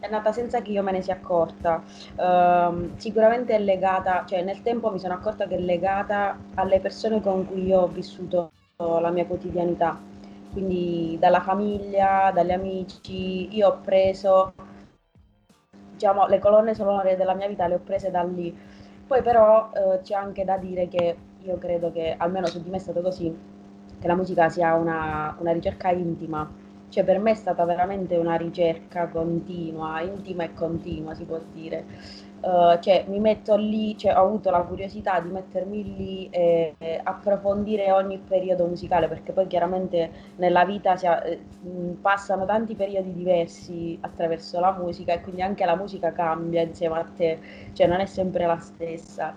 è 0.00 0.08
nata 0.08 0.32
senza 0.32 0.60
che 0.60 0.70
io 0.70 0.82
me 0.82 0.92
ne 0.92 1.02
sia 1.02 1.14
accorta. 1.14 1.82
Uh, 2.16 2.90
sicuramente 2.96 3.54
è 3.54 3.58
legata, 3.58 4.24
cioè 4.26 4.42
nel 4.42 4.62
tempo 4.62 4.90
mi 4.90 4.98
sono 4.98 5.14
accorta 5.14 5.46
che 5.46 5.56
è 5.56 5.58
legata 5.58 6.36
alle 6.54 6.80
persone 6.80 7.22
con 7.22 7.46
cui 7.46 7.66
io 7.66 7.80
ho 7.80 7.88
vissuto 7.88 8.52
la 8.76 9.10
mia 9.10 9.24
quotidianità. 9.26 9.98
Quindi 10.52 11.16
dalla 11.18 11.40
famiglia, 11.40 12.30
dagli 12.34 12.50
amici, 12.50 13.54
io 13.54 13.68
ho 13.68 13.78
preso, 13.80 14.52
diciamo, 15.92 16.26
le 16.26 16.38
colonne 16.38 16.74
sonore 16.74 17.16
della 17.16 17.34
mia 17.34 17.46
vita 17.46 17.66
le 17.66 17.76
ho 17.76 17.80
prese 17.80 18.10
da 18.10 18.22
lì. 18.22 18.54
Poi 19.06 19.22
però 19.22 19.70
uh, 19.72 20.00
c'è 20.02 20.14
anche 20.14 20.44
da 20.44 20.56
dire 20.58 20.88
che 20.88 21.16
io 21.38 21.58
credo 21.58 21.92
che, 21.92 22.14
almeno 22.16 22.46
su 22.46 22.60
di 22.62 22.68
me 22.68 22.76
è 22.76 22.80
stato 22.80 23.00
così, 23.00 23.34
che 23.98 24.06
la 24.06 24.16
musica 24.16 24.48
sia 24.48 24.74
una, 24.74 25.36
una 25.38 25.52
ricerca 25.52 25.90
intima 25.90 26.61
cioè 26.92 27.04
per 27.04 27.18
me 27.18 27.30
è 27.32 27.34
stata 27.34 27.64
veramente 27.64 28.16
una 28.16 28.36
ricerca 28.36 29.08
continua, 29.08 30.00
intima 30.02 30.44
e 30.44 30.52
continua 30.52 31.14
si 31.14 31.24
può 31.24 31.40
dire. 31.52 31.86
Uh, 32.42 32.76
cioè 32.80 33.04
mi 33.06 33.20
metto 33.20 33.54
lì, 33.54 33.96
cioè, 33.96 34.16
ho 34.16 34.24
avuto 34.26 34.50
la 34.50 34.62
curiosità 34.62 35.20
di 35.20 35.30
mettermi 35.30 35.96
lì 35.96 36.28
e, 36.28 36.74
e 36.76 37.00
approfondire 37.02 37.92
ogni 37.92 38.18
periodo 38.18 38.66
musicale 38.66 39.06
perché 39.06 39.32
poi 39.32 39.46
chiaramente 39.46 40.10
nella 40.36 40.64
vita 40.64 40.96
si, 40.96 41.06
eh, 41.06 41.40
passano 42.00 42.44
tanti 42.44 42.74
periodi 42.74 43.12
diversi 43.14 43.96
attraverso 44.00 44.58
la 44.58 44.72
musica 44.72 45.12
e 45.12 45.20
quindi 45.20 45.40
anche 45.42 45.64
la 45.64 45.76
musica 45.76 46.12
cambia 46.12 46.62
insieme 46.62 46.98
a 46.98 47.04
te, 47.04 47.40
cioè 47.74 47.86
non 47.86 48.00
è 48.00 48.06
sempre 48.06 48.44
la 48.46 48.58
stessa. 48.58 49.36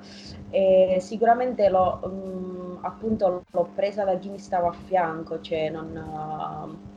E 0.49 0.97
sicuramente 1.01 1.69
l'ho, 1.69 1.99
mh, 2.07 2.79
appunto, 2.85 3.43
l'ho 3.51 3.69
presa 3.73 4.03
da 4.03 4.17
chi 4.17 4.29
mi 4.29 4.39
stava 4.39 4.69
a 4.69 4.73
fianco, 4.73 5.39
cioè 5.41 5.69
non... 5.69 5.95
Uh, 5.95 6.93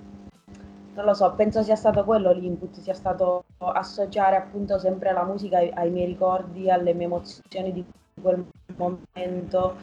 non 0.99 1.07
lo 1.07 1.15
so, 1.15 1.33
penso 1.35 1.63
sia 1.63 1.77
stato 1.77 2.03
quello 2.03 2.33
l'input, 2.33 2.81
sia 2.81 2.93
stato 2.93 3.45
associare 3.59 4.35
appunto 4.35 4.79
sempre 4.79 5.13
la 5.13 5.23
musica 5.23 5.59
ai, 5.59 5.71
ai 5.73 5.91
miei 5.91 6.07
ricordi, 6.07 6.69
alle 6.69 6.93
mie 6.93 7.07
emozioni 7.07 7.73
di 7.73 7.85
quel 8.21 8.45
momento 8.77 9.77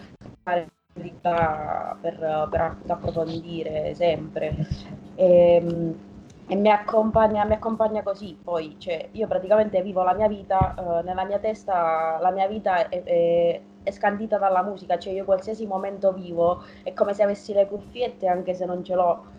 per, 0.43 0.67
per, 2.01 2.47
per 2.51 2.75
approfondire 2.87 3.95
sempre. 3.95 4.57
E, 5.15 5.55
ehm, 5.55 5.99
e 6.47 6.55
mi 6.55 6.69
accompagna, 6.69 7.45
mi 7.45 7.53
accompagna 7.53 8.03
così 8.03 8.37
poi, 8.43 8.75
cioè 8.77 9.07
io 9.11 9.25
praticamente 9.25 9.81
vivo 9.81 10.03
la 10.03 10.13
mia 10.13 10.27
vita, 10.27 10.75
eh, 10.99 11.03
nella 11.03 11.23
mia 11.23 11.39
testa 11.39 12.19
la 12.19 12.29
mia 12.29 12.47
vita 12.47 12.89
è, 12.89 13.01
è, 13.03 13.61
è, 13.83 13.91
scandita 13.91 14.37
dalla 14.37 14.61
musica, 14.61 14.99
cioè 14.99 15.13
io 15.13 15.23
qualsiasi 15.23 15.65
momento 15.65 16.11
vivo 16.11 16.61
è 16.83 16.93
come 16.93 17.13
se 17.13 17.23
avessi 17.23 17.53
le 17.53 17.67
cuffiette 17.67 18.27
anche 18.27 18.53
se 18.53 18.65
non 18.65 18.83
ce 18.83 18.93
l'ho 18.93 19.35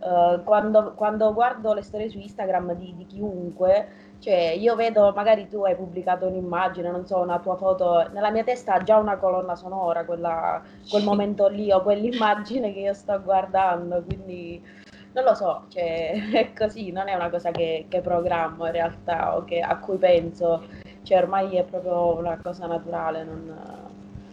Uh, 0.00 0.42
quando, 0.44 0.94
quando, 0.94 1.34
guardo 1.34 1.74
le 1.74 1.82
storie 1.82 2.08
su 2.08 2.18
Instagram 2.18 2.74
di, 2.74 2.94
di, 2.96 3.04
chiunque, 3.04 3.88
cioè 4.18 4.56
io 4.58 4.74
vedo, 4.74 5.12
magari 5.14 5.46
tu 5.46 5.62
hai 5.62 5.76
pubblicato 5.76 6.26
un'immagine, 6.26 6.90
non 6.90 7.06
so, 7.06 7.18
una 7.18 7.38
tua 7.38 7.56
foto, 7.56 8.08
nella 8.10 8.30
mia 8.30 8.42
testa 8.42 8.74
ha 8.74 8.82
già 8.82 8.96
una 8.96 9.18
colonna 9.18 9.54
sonora, 9.56 10.06
quella, 10.06 10.62
quel 10.88 11.04
momento 11.04 11.48
lì 11.48 11.70
o 11.70 11.82
quell'immagine 11.82 12.72
che 12.72 12.80
io 12.80 12.94
sto 12.94 13.20
guardando, 13.22 14.02
quindi 14.02 14.62
non 15.12 15.24
lo 15.24 15.34
so, 15.34 15.64
cioè, 15.68 16.12
è 16.32 16.52
così, 16.54 16.92
non 16.92 17.08
è 17.08 17.14
una 17.14 17.28
cosa 17.28 17.50
che, 17.50 17.84
che 17.88 18.00
programmo 18.00 18.66
in 18.66 18.72
realtà 18.72 19.36
o 19.36 19.44
che, 19.44 19.60
a 19.60 19.76
cui 19.78 19.98
penso, 19.98 20.64
cioè 21.02 21.18
ormai 21.18 21.56
è 21.56 21.64
proprio 21.64 22.16
una 22.16 22.38
cosa 22.42 22.66
naturale, 22.66 23.24
non 23.24 23.89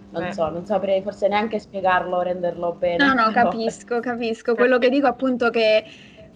non 0.10 0.24
eh. 0.24 0.34
so, 0.34 0.50
non 0.50 0.66
saprei 0.66 1.02
forse 1.02 1.28
neanche 1.28 1.60
spiegarlo, 1.60 2.22
renderlo 2.22 2.74
bene. 2.74 3.06
No, 3.06 3.14
no, 3.20 3.32
capisco, 3.32 4.00
capisco. 4.00 4.56
Quello 4.56 4.78
che 4.78 4.90
dico 4.90 5.08
appunto 5.08 5.50
che 5.50 5.84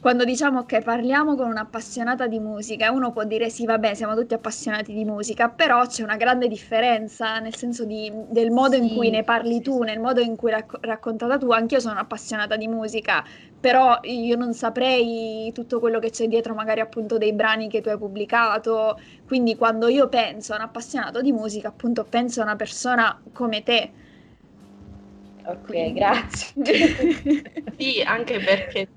quando 0.01 0.23
diciamo 0.25 0.65
che 0.65 0.81
parliamo 0.81 1.35
con 1.35 1.47
un'appassionata 1.47 2.25
di 2.25 2.39
musica, 2.39 2.91
uno 2.91 3.11
può 3.11 3.23
dire 3.23 3.51
sì, 3.51 3.65
vabbè, 3.65 3.93
siamo 3.93 4.15
tutti 4.15 4.33
appassionati 4.33 4.93
di 4.93 5.05
musica, 5.05 5.49
però 5.49 5.85
c'è 5.85 6.01
una 6.01 6.17
grande 6.17 6.47
differenza 6.47 7.37
nel 7.37 7.55
senso 7.55 7.85
di, 7.85 8.11
del 8.29 8.49
modo 8.49 8.77
sì, 8.77 8.81
in 8.81 8.95
cui 8.95 9.11
ne 9.11 9.23
parli 9.23 9.61
tu, 9.61 9.83
nel 9.83 9.99
modo 9.99 10.19
in 10.19 10.35
cui 10.35 10.49
l'hai 10.49 10.65
raccontata 10.81 11.37
tu. 11.37 11.51
Anch'io 11.51 11.79
sono 11.79 11.99
appassionata 11.99 12.55
di 12.57 12.67
musica, 12.67 13.23
però 13.59 13.99
io 14.01 14.35
non 14.37 14.53
saprei 14.55 15.51
tutto 15.53 15.79
quello 15.79 15.99
che 15.99 16.09
c'è 16.09 16.27
dietro, 16.27 16.55
magari 16.55 16.79
appunto 16.79 17.19
dei 17.19 17.33
brani 17.33 17.69
che 17.69 17.81
tu 17.81 17.89
hai 17.89 17.97
pubblicato. 17.99 18.97
Quindi 19.23 19.55
quando 19.55 19.87
io 19.87 20.09
penso 20.09 20.53
a 20.53 20.55
un 20.55 20.63
appassionato 20.63 21.21
di 21.21 21.31
musica, 21.31 21.67
appunto 21.67 22.05
penso 22.05 22.41
a 22.41 22.45
una 22.45 22.55
persona 22.55 23.21
come 23.31 23.61
te. 23.61 23.91
Ok, 25.45 25.65
Quindi... 25.67 25.93
grazie. 25.93 26.53
sì, 27.77 28.01
anche 28.01 28.39
perché 28.39 28.87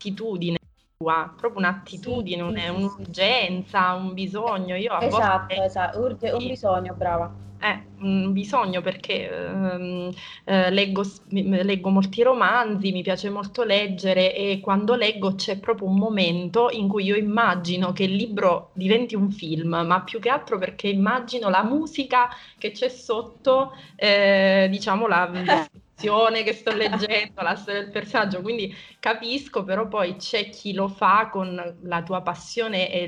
attitudine 0.00 0.56
tua, 0.96 1.32
proprio 1.36 1.60
un'attitudine, 1.60 2.48
sì, 2.48 2.60
sì, 2.60 2.68
un'urgenza, 2.68 3.92
un 3.92 4.14
bisogno. 4.14 4.76
Io 4.76 4.92
a 4.92 5.04
esatto, 5.04 5.46
volte... 5.54 5.64
esatto, 5.64 5.98
Urge, 6.00 6.30
un 6.30 6.46
bisogno, 6.46 6.94
brava. 6.94 7.48
Eh, 7.62 7.82
un 7.98 8.32
bisogno 8.32 8.80
perché 8.80 9.30
ehm, 9.30 10.10
eh, 10.44 10.70
leggo, 10.70 11.02
leggo, 11.28 11.90
molti 11.90 12.22
romanzi, 12.22 12.90
mi 12.90 13.02
piace 13.02 13.28
molto 13.28 13.64
leggere 13.64 14.34
e 14.34 14.60
quando 14.60 14.94
leggo 14.94 15.34
c'è 15.34 15.58
proprio 15.58 15.88
un 15.88 15.96
momento 15.96 16.70
in 16.70 16.88
cui 16.88 17.04
io 17.04 17.16
immagino 17.16 17.92
che 17.92 18.04
il 18.04 18.14
libro 18.14 18.70
diventi 18.72 19.14
un 19.14 19.30
film, 19.30 19.82
ma 19.86 20.00
più 20.00 20.20
che 20.20 20.30
altro 20.30 20.56
perché 20.56 20.88
immagino 20.88 21.50
la 21.50 21.62
musica 21.62 22.30
che 22.56 22.70
c'è 22.70 22.88
sotto, 22.88 23.76
eh, 23.94 24.66
diciamo, 24.70 25.06
la, 25.06 25.30
descrizione 26.00 26.42
che 26.42 26.52
sto 26.54 26.72
leggendo, 26.74 27.42
la 27.42 27.54
storia 27.54 27.82
del 27.82 27.90
personaggio, 27.90 28.40
quindi 28.40 28.74
capisco, 28.98 29.62
però 29.64 29.86
poi 29.86 30.16
c'è 30.16 30.48
chi 30.48 30.72
lo 30.72 30.88
fa 30.88 31.28
con 31.30 31.76
la 31.82 32.02
tua 32.02 32.22
passione 32.22 32.90
e 32.90 33.06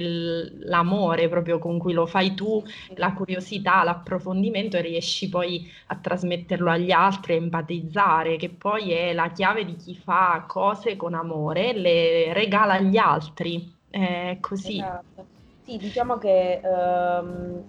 l'amore 0.64 1.28
proprio 1.28 1.58
con 1.58 1.78
cui 1.78 1.94
lo 1.94 2.06
fai 2.06 2.34
tu, 2.34 2.62
la 2.96 3.14
curiosità, 3.14 3.82
l'approfondimento 3.82 4.76
e 4.76 4.82
riesci 4.82 5.28
poi 5.28 5.70
a 5.86 5.96
trasmetterlo 5.96 6.70
agli 6.70 6.90
altri, 6.90 7.34
a 7.34 7.36
empatizzare, 7.36 8.36
che 8.36 8.50
poi 8.50 8.92
è 8.92 9.12
la 9.12 9.30
chiave 9.30 9.64
di 9.64 9.76
chi 9.76 9.96
fa 9.96 10.44
cose 10.46 10.96
con 10.96 11.14
amore, 11.14 11.72
le 11.72 12.32
regala 12.32 12.74
agli 12.74 12.96
altri. 12.96 13.80
È 13.88 14.38
così. 14.40 14.78
Esatto. 14.78 15.26
Sì, 15.64 15.76
diciamo 15.76 16.18
che 16.18 16.60
um, 16.64 17.62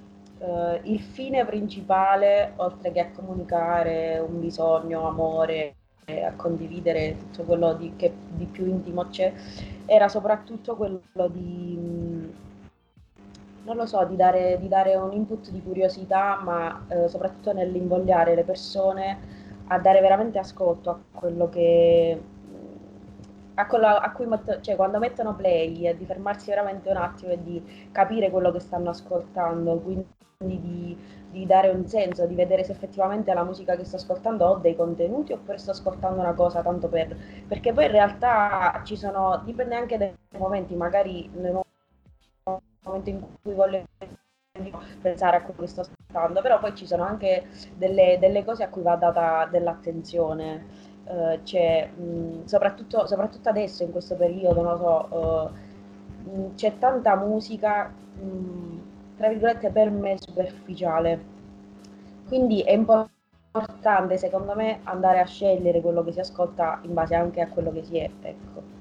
uh, 0.44 0.80
il 0.84 1.00
fine 1.00 1.46
principale, 1.46 2.54
oltre 2.58 2.92
che 2.92 3.00
a 3.00 3.12
comunicare 3.12 4.20
un 4.20 4.40
bisogno, 4.40 5.08
amore, 5.08 5.76
a 6.06 6.34
condividere 6.36 7.16
tutto 7.18 7.44
quello 7.44 7.74
di, 7.76 7.94
che 7.96 8.14
di 8.32 8.46
più 8.46 8.66
intimo 8.66 9.08
c'è, 9.08 9.32
era 9.86 10.08
soprattutto 10.10 10.76
quello 10.76 11.28
di, 11.30 12.34
non 13.64 13.76
lo 13.76 13.86
so, 13.86 14.04
di 14.06 14.16
dare, 14.16 14.58
di 14.60 14.68
dare 14.68 14.96
un 14.96 15.14
input 15.14 15.50
di 15.50 15.62
curiosità, 15.62 16.40
ma 16.44 16.86
eh, 16.90 17.08
soprattutto 17.08 17.54
nell'invogliare 17.54 18.36
le 18.36 18.44
persone 18.44 19.42
a 19.68 19.80
dare 19.80 20.02
veramente 20.02 20.40
ascolto 20.40 20.90
a 20.90 21.00
quello 21.12 21.48
che 21.50 22.22
a, 23.56 23.68
quello, 23.68 23.88
a 23.88 24.12
cui 24.12 24.28
cioè, 24.62 24.76
quando 24.76 24.98
mettono 24.98 25.36
play 25.36 25.96
di 25.96 26.06
fermarsi 26.06 26.50
veramente 26.50 26.90
un 26.90 26.98
attimo 26.98 27.32
e 27.32 27.44
di 27.44 27.90
capire 27.92 28.30
quello 28.32 28.52
che 28.52 28.60
stanno 28.60 28.90
ascoltando, 28.90 29.78
quindi 29.78 30.06
di, 30.46 30.98
di, 31.32 31.46
dare 31.46 31.70
un 31.70 31.88
senso, 31.88 32.26
di 32.26 32.36
vedere 32.36 32.64
se 32.64 32.72
effettivamente 32.72 33.34
la 33.34 33.44
musica 33.44 33.76
che 33.76 33.86
sto 33.86 33.96
ascoltando 33.98 34.46
ho 34.46 34.56
dei 34.58 34.76
contenuti 34.76 35.34
oppure 35.34 35.58
sto 35.58 35.72
ascoltando 35.72 36.20
una 36.20 36.34
cosa 36.34 36.62
tanto 36.62 36.88
per... 36.88 37.16
perché 37.48 37.74
poi 37.74 37.86
in 37.86 37.92
realtà 37.92 38.82
ci 38.84 38.96
sono, 38.96 39.42
dipende 39.46 39.76
anche 39.76 39.98
dai 39.98 40.14
momenti, 40.38 40.76
magari 40.76 41.30
nel 41.34 41.60
momento 42.84 43.10
in 43.10 43.22
cui 43.42 43.54
voglio 43.54 43.84
pensare 45.02 45.38
a 45.38 45.42
quello 45.42 45.62
che 45.62 45.68
sto 45.68 45.82
ascoltando, 45.82 46.42
però 46.42 46.60
poi 46.60 46.76
ci 46.76 46.86
sono 46.86 47.04
anche 47.04 47.48
delle, 47.76 48.18
delle 48.20 48.44
cose 48.46 48.64
a 48.64 48.70
cui 48.70 48.84
va 48.84 48.96
data 48.96 49.48
dell'attenzione. 49.50 50.92
Uh, 51.06 51.42
c'è, 51.44 51.88
mh, 51.90 52.46
soprattutto, 52.46 53.08
soprattutto, 53.08 53.50
adesso 53.50 53.84
in 53.84 53.92
questo 53.92 54.16
periodo, 54.16 54.62
non 54.62 54.78
lo 54.78 54.78
so, 55.10 55.52
uh, 56.30 56.30
mh, 56.30 56.56
c'è 56.56 56.78
tanta 56.78 57.16
musica 57.16 57.88
mh, 57.90 58.93
tra 59.24 59.32
virgolette, 59.32 59.70
per 59.70 59.90
me 59.90 60.18
superficiale. 60.20 61.32
Quindi 62.28 62.62
è 62.62 62.74
importante, 62.74 64.18
secondo 64.18 64.54
me, 64.54 64.82
andare 64.84 65.22
a 65.22 65.26
scegliere 65.26 65.80
quello 65.80 66.04
che 66.04 66.12
si 66.12 66.20
ascolta 66.20 66.80
in 66.84 66.94
base 66.94 67.16
anche 67.16 67.40
a 67.40 67.48
quello 67.48 67.72
che 67.72 67.84
si 67.84 67.98
è, 67.98 68.10
ecco. 68.22 68.72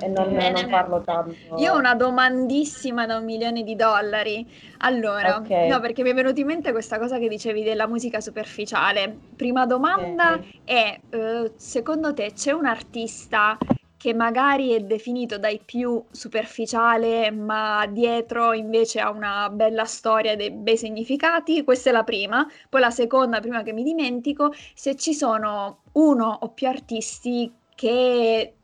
E 0.00 0.08
non, 0.08 0.32
non 0.32 0.68
farlo 0.68 1.02
tanto. 1.02 1.34
Io 1.58 1.74
ho 1.74 1.78
una 1.78 1.94
domandissima 1.94 3.04
da 3.04 3.18
un 3.18 3.24
milione 3.24 3.62
di 3.62 3.76
dollari. 3.76 4.44
Allora, 4.78 5.36
okay. 5.36 5.68
no, 5.68 5.80
perché 5.80 6.02
mi 6.02 6.10
è 6.10 6.14
venuta 6.14 6.40
in 6.40 6.46
mente 6.46 6.72
questa 6.72 6.98
cosa 6.98 7.18
che 7.18 7.28
dicevi 7.28 7.62
della 7.62 7.86
musica 7.86 8.20
superficiale. 8.20 9.14
Prima 9.36 9.66
domanda 9.66 10.32
okay. 10.32 10.60
è, 10.64 11.00
uh, 11.14 11.52
secondo 11.56 12.14
te 12.14 12.32
c'è 12.32 12.52
un 12.52 12.64
artista 12.64 13.58
che 14.02 14.14
magari 14.14 14.72
è 14.72 14.80
definito 14.80 15.38
dai 15.38 15.60
più 15.64 16.04
superficiale, 16.10 17.30
ma 17.30 17.86
dietro 17.86 18.52
invece 18.52 18.98
ha 18.98 19.10
una 19.10 19.48
bella 19.48 19.84
storia 19.84 20.32
e 20.32 20.36
dei 20.36 20.50
bei 20.50 20.76
significati. 20.76 21.62
Questa 21.62 21.90
è 21.90 21.92
la 21.92 22.02
prima. 22.02 22.44
Poi 22.68 22.80
la 22.80 22.90
seconda, 22.90 23.38
prima 23.38 23.62
che 23.62 23.72
mi 23.72 23.84
dimentico, 23.84 24.52
se 24.74 24.96
ci 24.96 25.14
sono 25.14 25.82
uno 25.92 26.36
o 26.40 26.48
più 26.48 26.66
artisti 26.66 27.52
che 27.76 28.54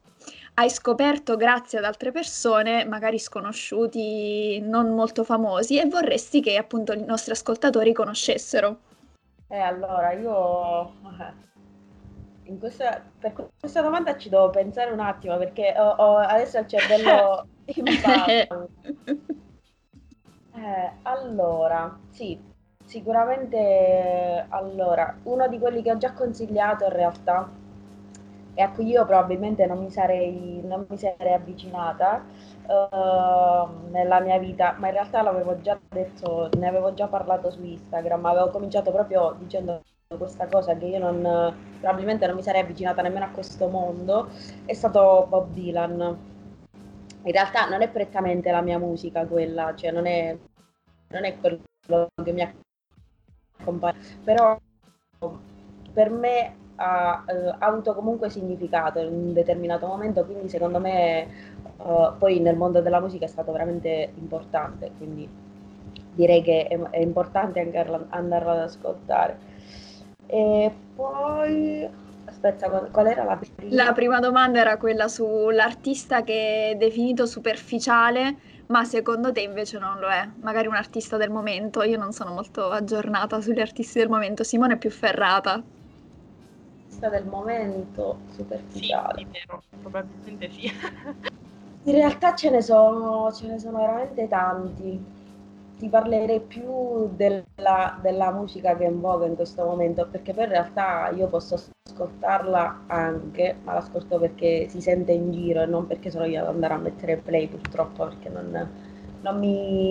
hai 0.55 0.71
scoperto 0.71 1.37
grazie 1.37 1.79
ad 1.79 1.85
altre 1.85 2.11
persone, 2.11 2.85
magari 2.85 3.21
sconosciuti, 3.21 4.59
non 4.59 4.93
molto 4.93 5.23
famosi, 5.23 5.79
e 5.79 5.87
vorresti 5.87 6.41
che 6.41 6.57
appunto 6.57 6.93
i 6.93 7.05
nostri 7.05 7.31
ascoltatori 7.31 7.93
conoscessero. 7.93 8.79
Eh, 9.47 9.61
allora, 9.61 10.11
io 10.15 10.95
questa, 12.57 13.03
per 13.19 13.35
questa 13.61 13.83
domanda 13.83 14.17
ci 14.17 14.31
devo 14.31 14.49
pensare 14.49 14.91
un 14.91 15.01
attimo 15.01 15.37
perché 15.37 15.75
ho, 15.77 15.89
ho 15.97 16.17
adesso 16.17 16.59
il 16.59 16.67
cervello 16.67 17.47
in 17.67 17.85
ballo. 17.85 18.69
Eh, 20.55 20.93
allora, 21.03 21.99
sì, 22.11 22.39
sicuramente 22.85 24.47
allora, 24.49 25.15
uno 25.25 25.47
di 25.47 25.59
quelli 25.59 25.83
che 25.83 25.93
ho 25.93 25.99
già 25.99 26.13
consigliato 26.13 26.85
in 26.85 26.93
realtà 26.93 27.49
e 28.55 28.63
a 28.63 28.71
cui 28.71 28.87
io 28.87 29.05
probabilmente 29.07 29.67
non 29.67 29.79
mi 29.79 29.91
sarei, 29.91 30.61
non 30.65 30.85
mi 30.89 30.99
sarei 30.99 31.33
avvicinata 31.33 32.25
uh, 32.67 33.91
nella 33.91 34.19
mia 34.19 34.39
vita, 34.39 34.75
ma 34.79 34.89
in 34.89 34.95
realtà 34.95 35.23
l'avevo 35.23 35.61
già 35.61 35.79
detto, 35.89 36.51
ne 36.59 36.67
avevo 36.67 36.93
già 36.93 37.07
parlato 37.07 37.51
su 37.53 37.63
Instagram, 37.63 38.25
avevo 38.27 38.51
cominciato 38.51 38.91
proprio 38.91 39.37
dicendo 39.39 39.83
questa 40.17 40.47
cosa 40.47 40.75
che 40.75 40.87
io 40.87 40.99
non, 40.99 41.55
probabilmente 41.81 42.27
non 42.27 42.35
mi 42.35 42.43
sarei 42.43 42.63
avvicinata 42.63 43.03
nemmeno 43.03 43.27
a 43.27 43.29
questo 43.29 43.69
mondo 43.69 44.31
è 44.65 44.73
stato 44.73 45.27
Bob 45.29 45.51
Dylan. 45.53 46.19
In 47.25 47.33
realtà 47.33 47.69
non 47.69 47.83
è 47.83 47.91
prettamente 47.91 48.51
la 48.51 48.63
mia 48.63 48.79
musica 48.79 49.27
quella, 49.27 49.75
cioè 49.75 49.91
non 49.91 50.07
è, 50.07 50.35
non 51.09 51.25
è 51.25 51.37
quello 51.39 52.09
che 52.25 52.33
mi 52.33 52.55
accompagna, 53.59 53.99
però 54.25 54.59
per 55.93 56.09
me 56.09 56.57
ha, 56.77 57.25
eh, 57.27 57.49
ha, 57.49 57.57
avuto 57.59 57.95
comunque 57.95 58.31
significato 58.31 59.01
in 59.01 59.13
un 59.13 59.33
determinato 59.35 59.87
momento, 59.87 60.25
quindi 60.25 60.49
secondo 60.49 60.81
me 60.81 61.21
eh, 61.21 62.13
poi 62.17 62.41
nel 62.41 62.57
mondo 62.57 62.81
della 62.81 63.01
musica 63.01 63.27
è 63.27 63.29
stato 63.29 63.53
veramente 63.53 64.13
importante, 64.17 64.91
quindi 64.97 65.29
direi 66.15 66.41
che 66.41 66.67
è, 66.67 66.79
è 66.79 67.01
importante 67.01 67.61
anche 67.61 68.07
andarlo 68.09 68.53
ad 68.53 68.61
ascoltare. 68.61 69.57
E 70.29 70.71
poi, 70.95 71.89
aspetta, 72.25 72.69
qual 72.91 73.07
era 73.07 73.25
la 73.25 73.37
prima? 73.39 73.69
La 73.71 73.93
prima 73.95 74.19
domanda 74.21 74.61
era 74.61 74.77
quella 74.77 75.09
sull'artista 75.09 76.23
che 76.23 76.71
è 76.71 76.75
definito 76.77 77.25
superficiale, 77.27 78.37
ma 78.67 78.85
secondo 78.85 79.33
te 79.33 79.41
invece 79.41 79.79
non 79.79 79.99
lo 79.99 80.09
è. 80.09 80.29
Magari 80.43 80.67
un 80.67 80.75
artista 80.75 81.17
del 81.17 81.31
momento. 81.31 81.83
Io 81.83 81.99
non 81.99 82.13
sono 82.13 82.33
molto 82.33 82.71
aggiornata 82.71 83.41
sugli 83.41 83.61
artisti 83.61 83.99
del 83.99 84.09
momento. 84.09 84.45
Simone 84.45 84.75
è 84.75 84.79
più 84.79 84.91
ferrata. 84.91 85.65
Artista 86.81 87.09
del 87.09 87.25
momento 87.27 88.25
superficiale. 88.27 89.23
Sì, 89.23 89.27
vero, 89.31 89.63
probabilmente 89.81 90.49
sì. 90.51 90.71
In 91.87 91.93
realtà 91.95 92.35
ce 92.37 92.51
ne 92.51 92.63
sono, 92.63 93.33
ce 93.33 93.47
ne 93.49 93.59
sono 93.59 93.79
veramente 93.79 94.29
tanti 94.29 95.05
ti 95.79 95.89
parlerei 95.89 96.41
più 96.41 97.09
della, 97.15 97.99
della, 98.03 98.33
musica 98.33 98.77
che 98.77 98.85
è 98.85 98.89
in 98.89 99.01
voga 99.01 99.27
in 99.27 99.37
questo 99.37 99.65
momento, 99.65 100.07
perché 100.11 100.35
poi 100.35 100.45
in 100.45 100.51
realtà 100.51 101.09
io 101.11 101.29
posso 101.29 101.55
ascoltarla 101.85 102.85
anche, 102.89 103.57
ma 103.63 103.75
l'ascolto 103.75 104.19
perché 104.19 104.67
si 104.69 104.81
sente 104.81 105.13
in 105.13 105.31
giro 105.31 105.63
e 105.63 105.67
non 105.67 105.87
perché 105.87 106.11
sono 106.11 106.25
io 106.25 106.43
ad 106.43 106.49
andare 106.49 106.75
a 106.75 106.79
mettere 106.79 107.17
play 107.17 107.47
purtroppo, 107.47 108.05
perché 108.07 108.29
non, 108.29 108.69
non, 109.21 109.39
mi, 109.39 109.89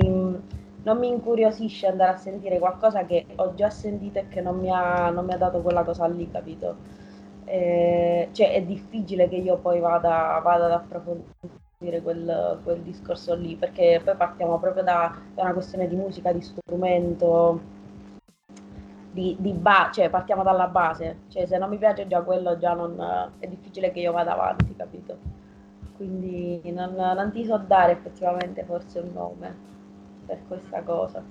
non 0.83 0.97
mi, 0.97 1.07
incuriosisce 1.07 1.87
andare 1.87 2.11
a 2.11 2.17
sentire 2.17 2.59
qualcosa 2.59 3.05
che 3.05 3.25
ho 3.35 3.53
già 3.55 3.69
sentito 3.69 4.19
e 4.19 4.27
che 4.27 4.41
non 4.41 4.59
mi 4.59 4.69
ha, 4.69 5.09
non 5.09 5.25
mi 5.25 5.33
ha 5.33 5.37
dato 5.37 5.61
quella 5.61 5.83
cosa 5.83 6.05
lì, 6.07 6.29
capito? 6.29 6.75
Eh, 7.45 8.27
cioè 8.33 8.53
è 8.53 8.61
difficile 8.61 9.29
che 9.29 9.37
io 9.37 9.57
poi 9.57 9.79
vada, 9.79 10.39
vada 10.43 10.65
ad 10.65 10.71
approfondire 10.71 11.65
dire 11.79 12.01
quel, 12.01 12.59
quel, 12.63 12.81
discorso 12.81 13.35
lì, 13.35 13.55
perché 13.55 14.01
poi 14.03 14.15
partiamo 14.15 14.59
proprio 14.59 14.83
da, 14.83 15.15
da 15.33 15.43
una 15.43 15.53
questione 15.53 15.87
di 15.87 15.95
musica, 15.95 16.31
di 16.31 16.41
strumento, 16.41 17.61
di, 19.11 19.35
di 19.39 19.53
ba- 19.53 19.91
cioè 19.93 20.09
partiamo 20.09 20.43
dalla 20.43 20.67
base, 20.67 21.19
cioè 21.27 21.45
se 21.45 21.57
non 21.57 21.69
mi 21.69 21.77
piace 21.77 22.07
già 22.07 22.21
quello 22.21 22.57
già 22.57 22.73
non, 22.73 23.31
è 23.39 23.47
difficile 23.47 23.91
che 23.91 23.99
io 23.99 24.11
vada 24.11 24.33
avanti, 24.33 24.75
capito? 24.75 25.17
Quindi 25.95 26.61
non, 26.71 26.93
non 26.93 27.31
ti 27.31 27.45
so 27.45 27.57
dare 27.57 27.93
effettivamente 27.93 28.63
forse 28.63 28.99
un 28.99 29.11
nome 29.13 29.55
per 30.25 30.39
questa 30.47 30.81
cosa. 30.81 31.23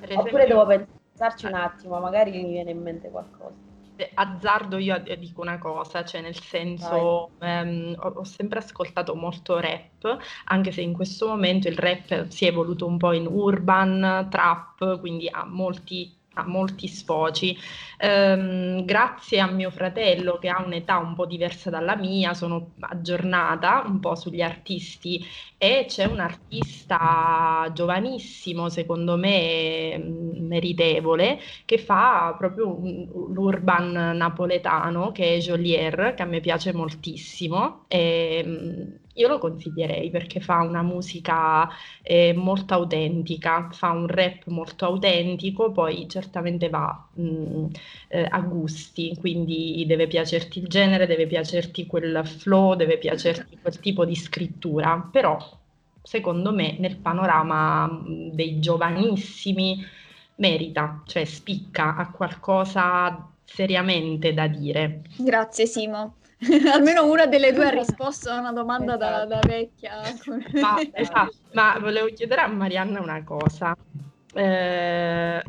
Per 0.00 0.18
Oppure 0.18 0.46
devo 0.46 0.66
pensarci 0.66 1.46
un 1.46 1.54
attimo, 1.54 1.98
magari 1.98 2.30
mi 2.30 2.50
viene 2.50 2.70
in 2.70 2.82
mente 2.82 3.10
qualcosa 3.10 3.74
azzardo 4.14 4.78
io 4.78 5.02
dico 5.18 5.40
una 5.40 5.58
cosa, 5.58 6.04
cioè 6.04 6.20
nel 6.20 6.38
senso 6.38 7.30
ehm, 7.40 7.94
ho, 7.98 8.08
ho, 8.08 8.24
sempre 8.24 8.58
ascoltato 8.58 9.14
molto 9.14 9.58
rap, 9.58 10.18
anche 10.44 10.72
se 10.72 10.80
in 10.80 10.92
questo 10.92 11.28
momento 11.28 11.68
il 11.68 11.76
rap 11.76 12.28
si 12.28 12.44
è 12.44 12.48
evoluto 12.48 12.86
un 12.86 12.98
po' 12.98 13.12
in 13.12 13.26
urban, 13.26 14.28
trap, 14.30 15.00
quindi 15.00 15.28
ha 15.28 15.44
molti 15.44 16.15
molti 16.44 16.88
sfoci. 16.88 17.56
Ehm, 17.98 18.84
grazie 18.84 19.40
a 19.40 19.46
mio 19.50 19.70
fratello 19.70 20.38
che 20.38 20.48
ha 20.48 20.62
un'età 20.64 20.98
un 20.98 21.14
po' 21.14 21.26
diversa 21.26 21.70
dalla 21.70 21.96
mia, 21.96 22.34
sono 22.34 22.74
aggiornata 22.80 23.82
un 23.86 24.00
po' 24.00 24.14
sugli 24.14 24.40
artisti 24.42 25.24
e 25.58 25.86
c'è 25.88 26.04
un 26.04 26.20
artista 26.20 27.70
giovanissimo, 27.74 28.68
secondo 28.68 29.16
me 29.16 29.96
mm, 29.98 30.46
meritevole, 30.46 31.38
che 31.64 31.78
fa 31.78 32.34
proprio 32.38 32.78
l'urban 33.32 34.16
napoletano, 34.16 35.12
che 35.12 35.36
è 35.36 35.38
Jolier, 35.38 36.14
che 36.14 36.22
a 36.22 36.26
me 36.26 36.40
piace 36.40 36.72
moltissimo. 36.72 37.84
E, 37.88 38.42
mm, 38.46 38.94
io 39.16 39.28
lo 39.28 39.38
consiglierei 39.38 40.10
perché 40.10 40.40
fa 40.40 40.60
una 40.60 40.82
musica 40.82 41.68
eh, 42.02 42.32
molto 42.34 42.74
autentica, 42.74 43.68
fa 43.72 43.90
un 43.90 44.06
rap 44.06 44.46
molto 44.46 44.84
autentico, 44.86 45.72
poi 45.72 46.08
certamente 46.08 46.68
va 46.68 47.06
mh, 47.14 47.22
mm, 47.22 47.66
eh, 48.08 48.26
a 48.28 48.40
gusti, 48.40 49.16
quindi 49.18 49.84
deve 49.86 50.06
piacerti 50.06 50.58
il 50.60 50.68
genere, 50.68 51.06
deve 51.06 51.26
piacerti 51.26 51.86
quel 51.86 52.26
flow, 52.26 52.74
deve 52.74 52.98
piacerti 52.98 53.58
quel 53.60 53.78
tipo 53.80 54.04
di 54.04 54.14
scrittura, 54.14 55.08
però 55.10 55.38
secondo 56.02 56.52
me 56.52 56.76
nel 56.78 56.96
panorama 56.96 58.02
dei 58.32 58.60
giovanissimi 58.60 59.84
merita, 60.36 61.02
cioè 61.06 61.24
spicca, 61.24 61.96
ha 61.96 62.10
qualcosa 62.10 63.28
seriamente 63.44 64.34
da 64.34 64.46
dire. 64.46 65.02
Grazie 65.16 65.66
Simo. 65.66 66.14
Almeno 66.72 67.06
una 67.06 67.26
delle 67.26 67.52
due 67.52 67.66
ha 67.66 67.70
risposto 67.70 68.30
a 68.30 68.38
una 68.38 68.52
domanda 68.52 68.96
esatto. 68.96 69.26
da, 69.26 69.40
da, 69.40 69.46
vecchia. 69.46 70.02
Ma, 70.60 70.76
esatto. 70.92 71.36
Ma 71.52 71.78
volevo 71.78 72.08
chiedere 72.08 72.42
a 72.42 72.46
Marianna 72.46 73.00
una 73.00 73.24
cosa. 73.24 73.76
Eh, 74.34 75.42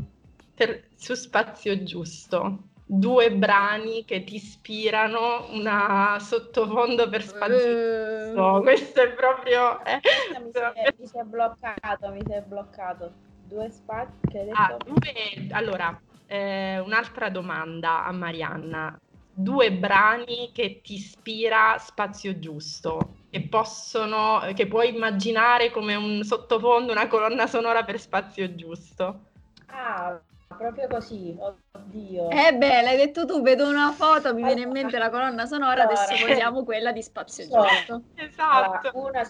per, 0.56 0.84
su 0.95 1.13
Spazio 1.13 1.84
Giusto, 1.84 2.60
due 2.86 3.34
brani 3.34 4.06
che 4.06 4.23
ti 4.23 4.36
ispirano, 4.36 5.47
una 5.52 6.17
sottofondo 6.19 7.10
per 7.10 7.21
Spazio 7.21 8.28
Giusto. 8.34 8.62
Questo 8.62 9.02
è 9.02 9.10
proprio... 9.10 9.84
Eh. 9.84 10.00
Mi, 10.41 10.52
si 10.52 10.58
è, 10.58 10.93
mi 10.97 11.06
si 11.06 11.17
è 11.17 11.23
bloccato, 11.23 12.10
mi 12.12 12.21
si 12.26 12.32
è 12.32 12.41
bloccato. 12.41 13.12
Due 13.43 13.69
spazi 13.69 14.28
che 14.30 14.39
hai 14.39 14.45
detto? 14.45 14.62
Ah, 14.62 14.78
due, 14.86 15.47
allora, 15.52 16.02
eh, 16.28 16.80
un'altra 16.80 17.30
domanda 17.30 18.06
a 18.06 18.12
Marianna 18.12 18.97
due 19.39 19.71
brani 19.71 20.50
che 20.52 20.82
ti 20.82 20.95
ispira 20.95 21.78
Spazio 21.78 22.39
Giusto, 22.39 23.17
che 23.30 23.41
possono, 23.41 24.41
che 24.56 24.65
puoi 24.65 24.95
immaginare 24.95 25.69
come 25.69 25.93
un 25.93 26.23
sottofondo, 26.23 26.91
una 26.91 27.08
colonna 27.08 27.45
sonora 27.45 27.84
per 27.84 28.00
Spazio 28.00 28.56
Giusto. 28.56 29.19
Ah, 29.67 30.19
proprio 30.47 30.88
così, 30.88 31.38
oddio. 31.38 32.32
Eh 32.32 32.56
beh, 32.56 32.82
l'hai 32.82 32.97
detto 32.97 33.28
tu, 33.28 33.43
vedo 33.43 33.69
una 33.69 33.91
foto, 33.91 34.34
mi 34.34 34.41
viene 34.41 34.62
in 34.62 34.71
mente 34.71 34.97
la 34.97 35.12
colonna 35.12 35.45
sonora, 35.45 35.84
adesso 35.84 36.15
vogliamo 36.26 36.63
quella 36.63 36.91
di 36.91 37.04
Spazio 37.04 37.43
Giusto. 37.43 38.02
Esatto. 38.15 38.89
Allora, 38.91 39.30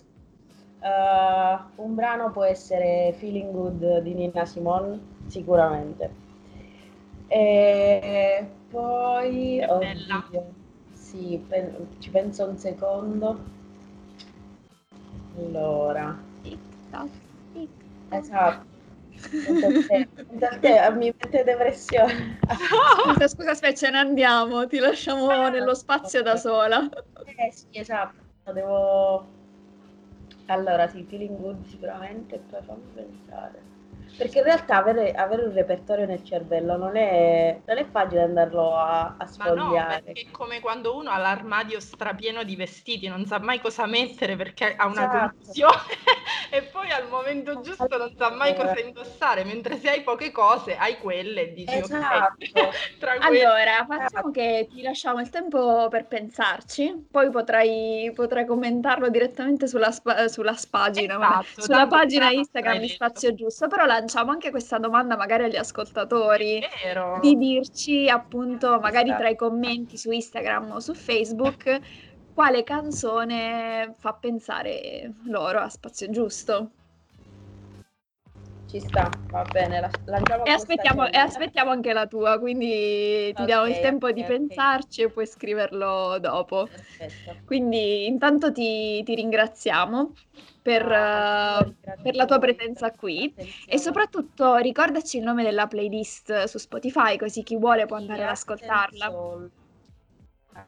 una, 0.80 1.66
uh, 1.76 1.84
un 1.84 1.96
brano 1.96 2.32
può 2.32 2.46
essere 2.46 3.14
Feeling 3.18 3.52
Good 3.52 4.00
di 4.04 4.14
Nina 4.14 4.46
Simone, 4.46 5.00
sicuramente. 5.28 6.26
E 7.28 8.48
poi... 8.78 9.58
È 9.58 9.66
bella. 9.66 10.24
sì, 10.94 11.44
pen- 11.48 11.88
ci 11.98 12.12
penso 12.12 12.46
un 12.46 12.58
secondo. 12.58 13.40
Allora. 15.36 16.16
Tic-tac, 16.44 17.10
Esatto. 18.10 18.66
Te, 20.62 20.92
mi 20.92 21.12
mette 21.18 21.44
depressione. 21.44 22.40
Scusa, 23.04 23.28
scusa, 23.28 23.52
aspetta, 23.52 23.76
ce 23.76 23.90
ne 23.90 23.98
andiamo, 23.98 24.68
ti 24.68 24.78
lasciamo 24.78 25.30
ah, 25.30 25.50
nello 25.50 25.74
spazio 25.74 26.22
da 26.22 26.36
sola. 26.36 26.88
Eh 27.26 27.52
sì, 27.52 27.66
esatto, 27.72 28.52
devo... 28.54 29.36
Allora, 30.46 30.88
sì, 30.88 31.04
feeling 31.04 31.36
good 31.40 31.66
sicuramente, 31.66 32.38
poi 32.38 32.62
fammi 32.62 32.92
pensare. 32.94 33.77
Perché 34.18 34.40
in 34.40 34.46
realtà 34.46 34.78
avere, 34.78 35.12
avere, 35.12 35.44
un 35.44 35.54
repertorio 35.54 36.06
nel 36.06 36.24
cervello 36.24 36.76
non 36.76 36.96
è, 36.96 37.62
non 37.64 37.78
è 37.78 37.86
facile 37.86 38.24
andarlo 38.24 38.76
a, 38.76 39.16
a 39.18 39.26
sfogliare. 39.28 40.04
Ma 40.06 40.12
no, 40.12 40.14
è 40.14 40.32
come 40.32 40.60
quando 40.60 40.96
uno 40.96 41.12
ha 41.12 41.18
l'armadio 41.18 41.80
strapieno 41.80 42.44
di 42.44 42.56
vestiti, 42.56 43.08
non 43.08 43.26
sa 43.26 43.40
mai 43.40 43.60
cosa 43.60 43.86
mettere 43.86 44.36
perché 44.36 44.76
ha 44.76 44.86
una 44.88 45.08
esatto. 45.08 45.36
confusione 45.36 45.84
e 46.50 46.64
poi 46.64 46.90
al 46.90 47.08
momento 47.08 47.62
giusto 47.62 47.88
non 47.98 48.14
sa 48.18 48.32
mai 48.32 48.56
cosa 48.56 48.80
indossare, 48.80 49.44
mentre 49.44 49.78
se 49.78 49.90
hai 49.90 50.02
poche 50.02 50.32
cose 50.32 50.76
hai 50.76 50.98
quelle 50.98 51.42
e 51.42 51.54
dici 51.54 51.78
esatto. 51.78 52.36
ok. 52.58 53.18
allora, 53.20 53.86
facciamo 53.88 54.32
che 54.32 54.68
ti 54.70 54.82
lasciamo 54.82 55.20
il 55.20 55.30
tempo 55.30 55.88
per 55.90 56.08
pensarci, 56.08 57.08
poi 57.12 57.30
potrai, 57.30 58.12
potrai 58.16 58.46
commentarlo 58.46 59.10
direttamente 59.10 59.68
sulla, 59.68 59.92
sulla 59.92 60.56
pagina, 60.70 61.16
esatto, 61.16 61.62
sulla 61.62 61.88
pagina 61.88 62.32
Instagram 62.32 62.80
di 62.80 62.90
Spazio 62.90 63.34
Giusto, 63.34 63.68
però 63.68 63.86
la 63.86 64.07
lanciamo 64.08 64.32
anche 64.32 64.52
questa 64.52 64.78
domanda 64.78 65.18
magari 65.18 65.44
agli 65.44 65.58
ascoltatori 65.58 66.62
di 67.20 67.36
dirci 67.36 68.08
appunto 68.08 68.80
magari 68.80 69.10
tra 69.10 69.28
i 69.28 69.36
commenti 69.36 69.98
su 69.98 70.12
Instagram 70.12 70.72
o 70.72 70.80
su 70.80 70.94
Facebook 70.94 71.80
quale 72.34 72.64
canzone 72.64 73.94
fa 73.98 74.14
pensare 74.14 75.12
loro 75.26 75.60
a 75.60 75.68
Spazio 75.68 76.10
Giusto. 76.10 76.72
Ci 78.68 78.82
sta, 78.82 79.10
va 79.30 79.44
bene, 79.50 79.80
la, 79.80 79.90
e 80.44 80.52
aspettiamo, 80.52 81.08
e 81.10 81.18
aspettiamo 81.18 81.72
anche 81.72 81.94
la 81.94 82.06
tua, 82.06 82.38
quindi 82.38 83.28
ti 83.28 83.32
okay, 83.32 83.46
diamo 83.46 83.66
il 83.66 83.80
tempo 83.80 84.08
okay, 84.08 84.18
di 84.18 84.24
okay. 84.24 84.38
pensarci 84.38 85.02
e 85.04 85.10
puoi 85.10 85.26
scriverlo 85.26 86.18
dopo. 86.20 86.68
Perfetto. 86.68 87.38
Quindi 87.46 88.08
intanto 88.08 88.52
ti, 88.52 89.02
ti 89.04 89.16
ringraziamo 89.16 90.12
per, 90.62 90.86
uh, 90.86 91.74
per, 92.02 92.16
la 92.16 92.26
tua 92.26 92.40
presenza 92.40 92.92
qui 92.92 93.34
e 93.66 93.78
soprattutto 93.78 94.58
ricordaci 94.58 95.20
il 95.20 95.24
nome 95.24 95.44
della 95.44 95.68
playlist 95.68 96.44
su 96.44 96.58
Spotify 96.58 97.16
così 97.16 97.44
chi 97.44 97.56
vuole 97.56 97.86
può 97.86 97.96
andare 97.96 98.24
ad 98.24 98.32
ascoltarla. 98.32 99.14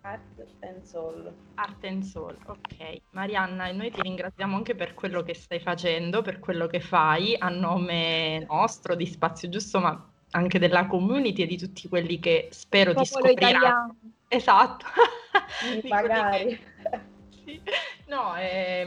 Art 0.02 0.22
and 0.62 0.84
Soul. 0.84 1.34
Art 1.56 1.84
and 1.86 2.04
Soul, 2.04 2.38
ok. 2.46 3.02
Marianna, 3.12 3.68
e 3.68 3.74
noi 3.74 3.92
ti 3.92 4.02
ringraziamo 4.02 4.56
anche 4.56 4.76
per 4.76 4.94
quello 4.94 5.24
che 5.24 5.34
stai 5.34 5.60
facendo, 5.60 6.22
per 6.22 6.40
quello 6.40 6.68
che 6.68 6.80
fai 6.80 7.36
a 7.38 7.50
nome 7.50 8.46
nostro 8.48 8.96
di 8.96 9.06
Spazio 9.06 9.50
Giusto, 9.50 9.80
ma 9.80 10.12
anche 10.32 10.60
della 10.60 10.86
community 10.86 11.44
e 11.44 11.48
di 11.48 11.58
tutti 11.58 11.88
quelli 11.88 12.20
che 12.20 12.50
spero 12.52 12.94
ti 12.94 13.06
scopriranno. 13.06 13.98
Esatto. 14.28 14.86
Magari. 15.90 16.60
sì. 17.44 17.62
No, 18.10 18.34
è, 18.34 18.84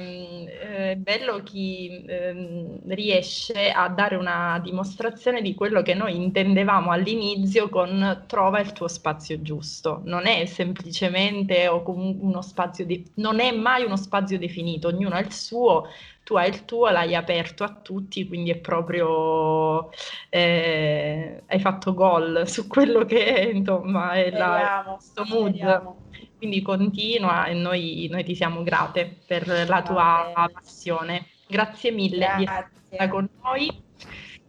è 0.49 0.97
bello 0.97 1.45
chi 1.45 2.05
eh, 2.07 2.81
riesce 2.89 3.71
a 3.71 3.89
dare 3.89 4.17
una 4.17 4.59
dimostrazione 4.61 5.41
di 5.43 5.55
quello 5.55 5.81
che 5.83 5.95
noi 5.95 6.17
intendevamo 6.17 6.91
all'inizio 6.91 7.69
con 7.69 8.25
trova 8.27 8.59
il 8.59 8.73
tuo 8.73 8.89
spazio 8.89 9.41
giusto. 9.41 10.01
Non 10.07 10.27
è 10.27 10.45
semplicemente 10.47 11.69
uno 11.69 12.43
spazio 12.43 12.85
di, 12.85 13.13
non 13.15 13.39
è 13.39 13.53
mai 13.53 13.85
uno 13.85 13.97
spazio 13.97 14.39
definito, 14.41 14.89
ognuno 14.89 15.15
ha 15.15 15.21
il 15.21 15.33
suo, 15.33 15.85
tu 16.25 16.35
hai 16.35 16.49
il 16.49 16.65
tuo, 16.65 16.91
l'hai 16.91 17.15
aperto 17.15 17.63
a 17.63 17.73
tutti, 17.81 18.27
quindi 18.27 18.51
è 18.51 18.59
proprio 18.59 19.89
eh, 20.31 21.45
hai 21.47 21.61
fatto 21.61 21.95
gol 21.95 22.49
su 22.49 22.67
quello 22.67 23.05
che 23.05 23.53
insomma 23.55 24.15
è 24.15 24.31
la, 24.33 24.83
questo 24.97 25.25
mood. 25.27 25.55
Speriamo. 25.55 25.97
Quindi 26.43 26.61
continua 26.61 27.45
e 27.45 27.55
noi, 27.55 28.09
noi 28.11 28.25
ti 28.25 28.35
siamo 28.35 28.65
grate 28.65 29.19
per 29.25 29.47
la 29.69 29.81
tua 29.81 30.51
passione. 30.53 31.27
Grazie 31.47 31.93
mille 31.93 32.19
Grazie. 32.19 32.37
di 32.37 32.43
essere 32.43 32.71
stata 32.89 33.09
con 33.09 33.29
noi. 33.45 33.83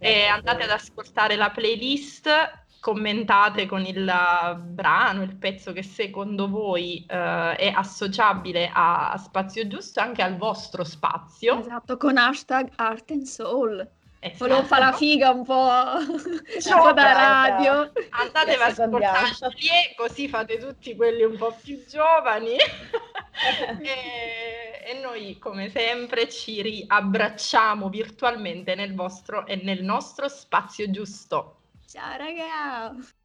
E 0.00 0.24
andate 0.24 0.64
ad 0.64 0.70
ascoltare 0.70 1.36
la 1.36 1.50
playlist, 1.50 2.28
commentate 2.80 3.66
con 3.66 3.84
il 3.84 4.12
brano, 4.60 5.22
il 5.22 5.36
pezzo 5.36 5.72
che 5.72 5.84
secondo 5.84 6.48
voi 6.48 7.06
eh, 7.06 7.54
è 7.54 7.72
associabile 7.72 8.68
a, 8.74 9.16
Spazio 9.16 9.64
Giusto 9.68 10.00
anche 10.00 10.22
al 10.22 10.36
vostro 10.36 10.82
spazio. 10.82 11.60
Esatto, 11.60 11.96
con 11.96 12.16
hashtag 12.16 12.72
Art 12.74 13.08
and 13.12 13.22
Soul. 13.22 13.88
Volevo 14.36 14.62
fare 14.64 14.84
la 14.84 14.92
figa 14.92 15.30
un 15.30 15.44
po', 15.44 15.52
un 16.00 16.80
po 16.80 16.92
da 16.92 17.12
radio. 17.12 17.92
Andate 18.10 18.54
a 18.54 18.66
ascoltarci 18.66 19.94
così 19.96 20.28
fate 20.28 20.58
tutti 20.58 20.96
quelli 20.96 21.24
un 21.24 21.36
po' 21.36 21.54
più 21.62 21.84
giovani. 21.86 22.56
e, 23.82 24.82
e, 24.86 25.00
noi, 25.02 25.38
come 25.38 25.68
sempre, 25.68 26.28
ci 26.28 26.62
riabbracciamo 26.62 27.88
virtualmente 27.88 28.74
nel 28.74 28.94
vostro 28.94 29.46
e 29.46 29.56
nel 29.56 29.82
nostro 29.82 30.28
spazio 30.28 30.90
giusto. 30.90 31.58
Ciao 31.86 32.16
ragazzi! 32.16 33.22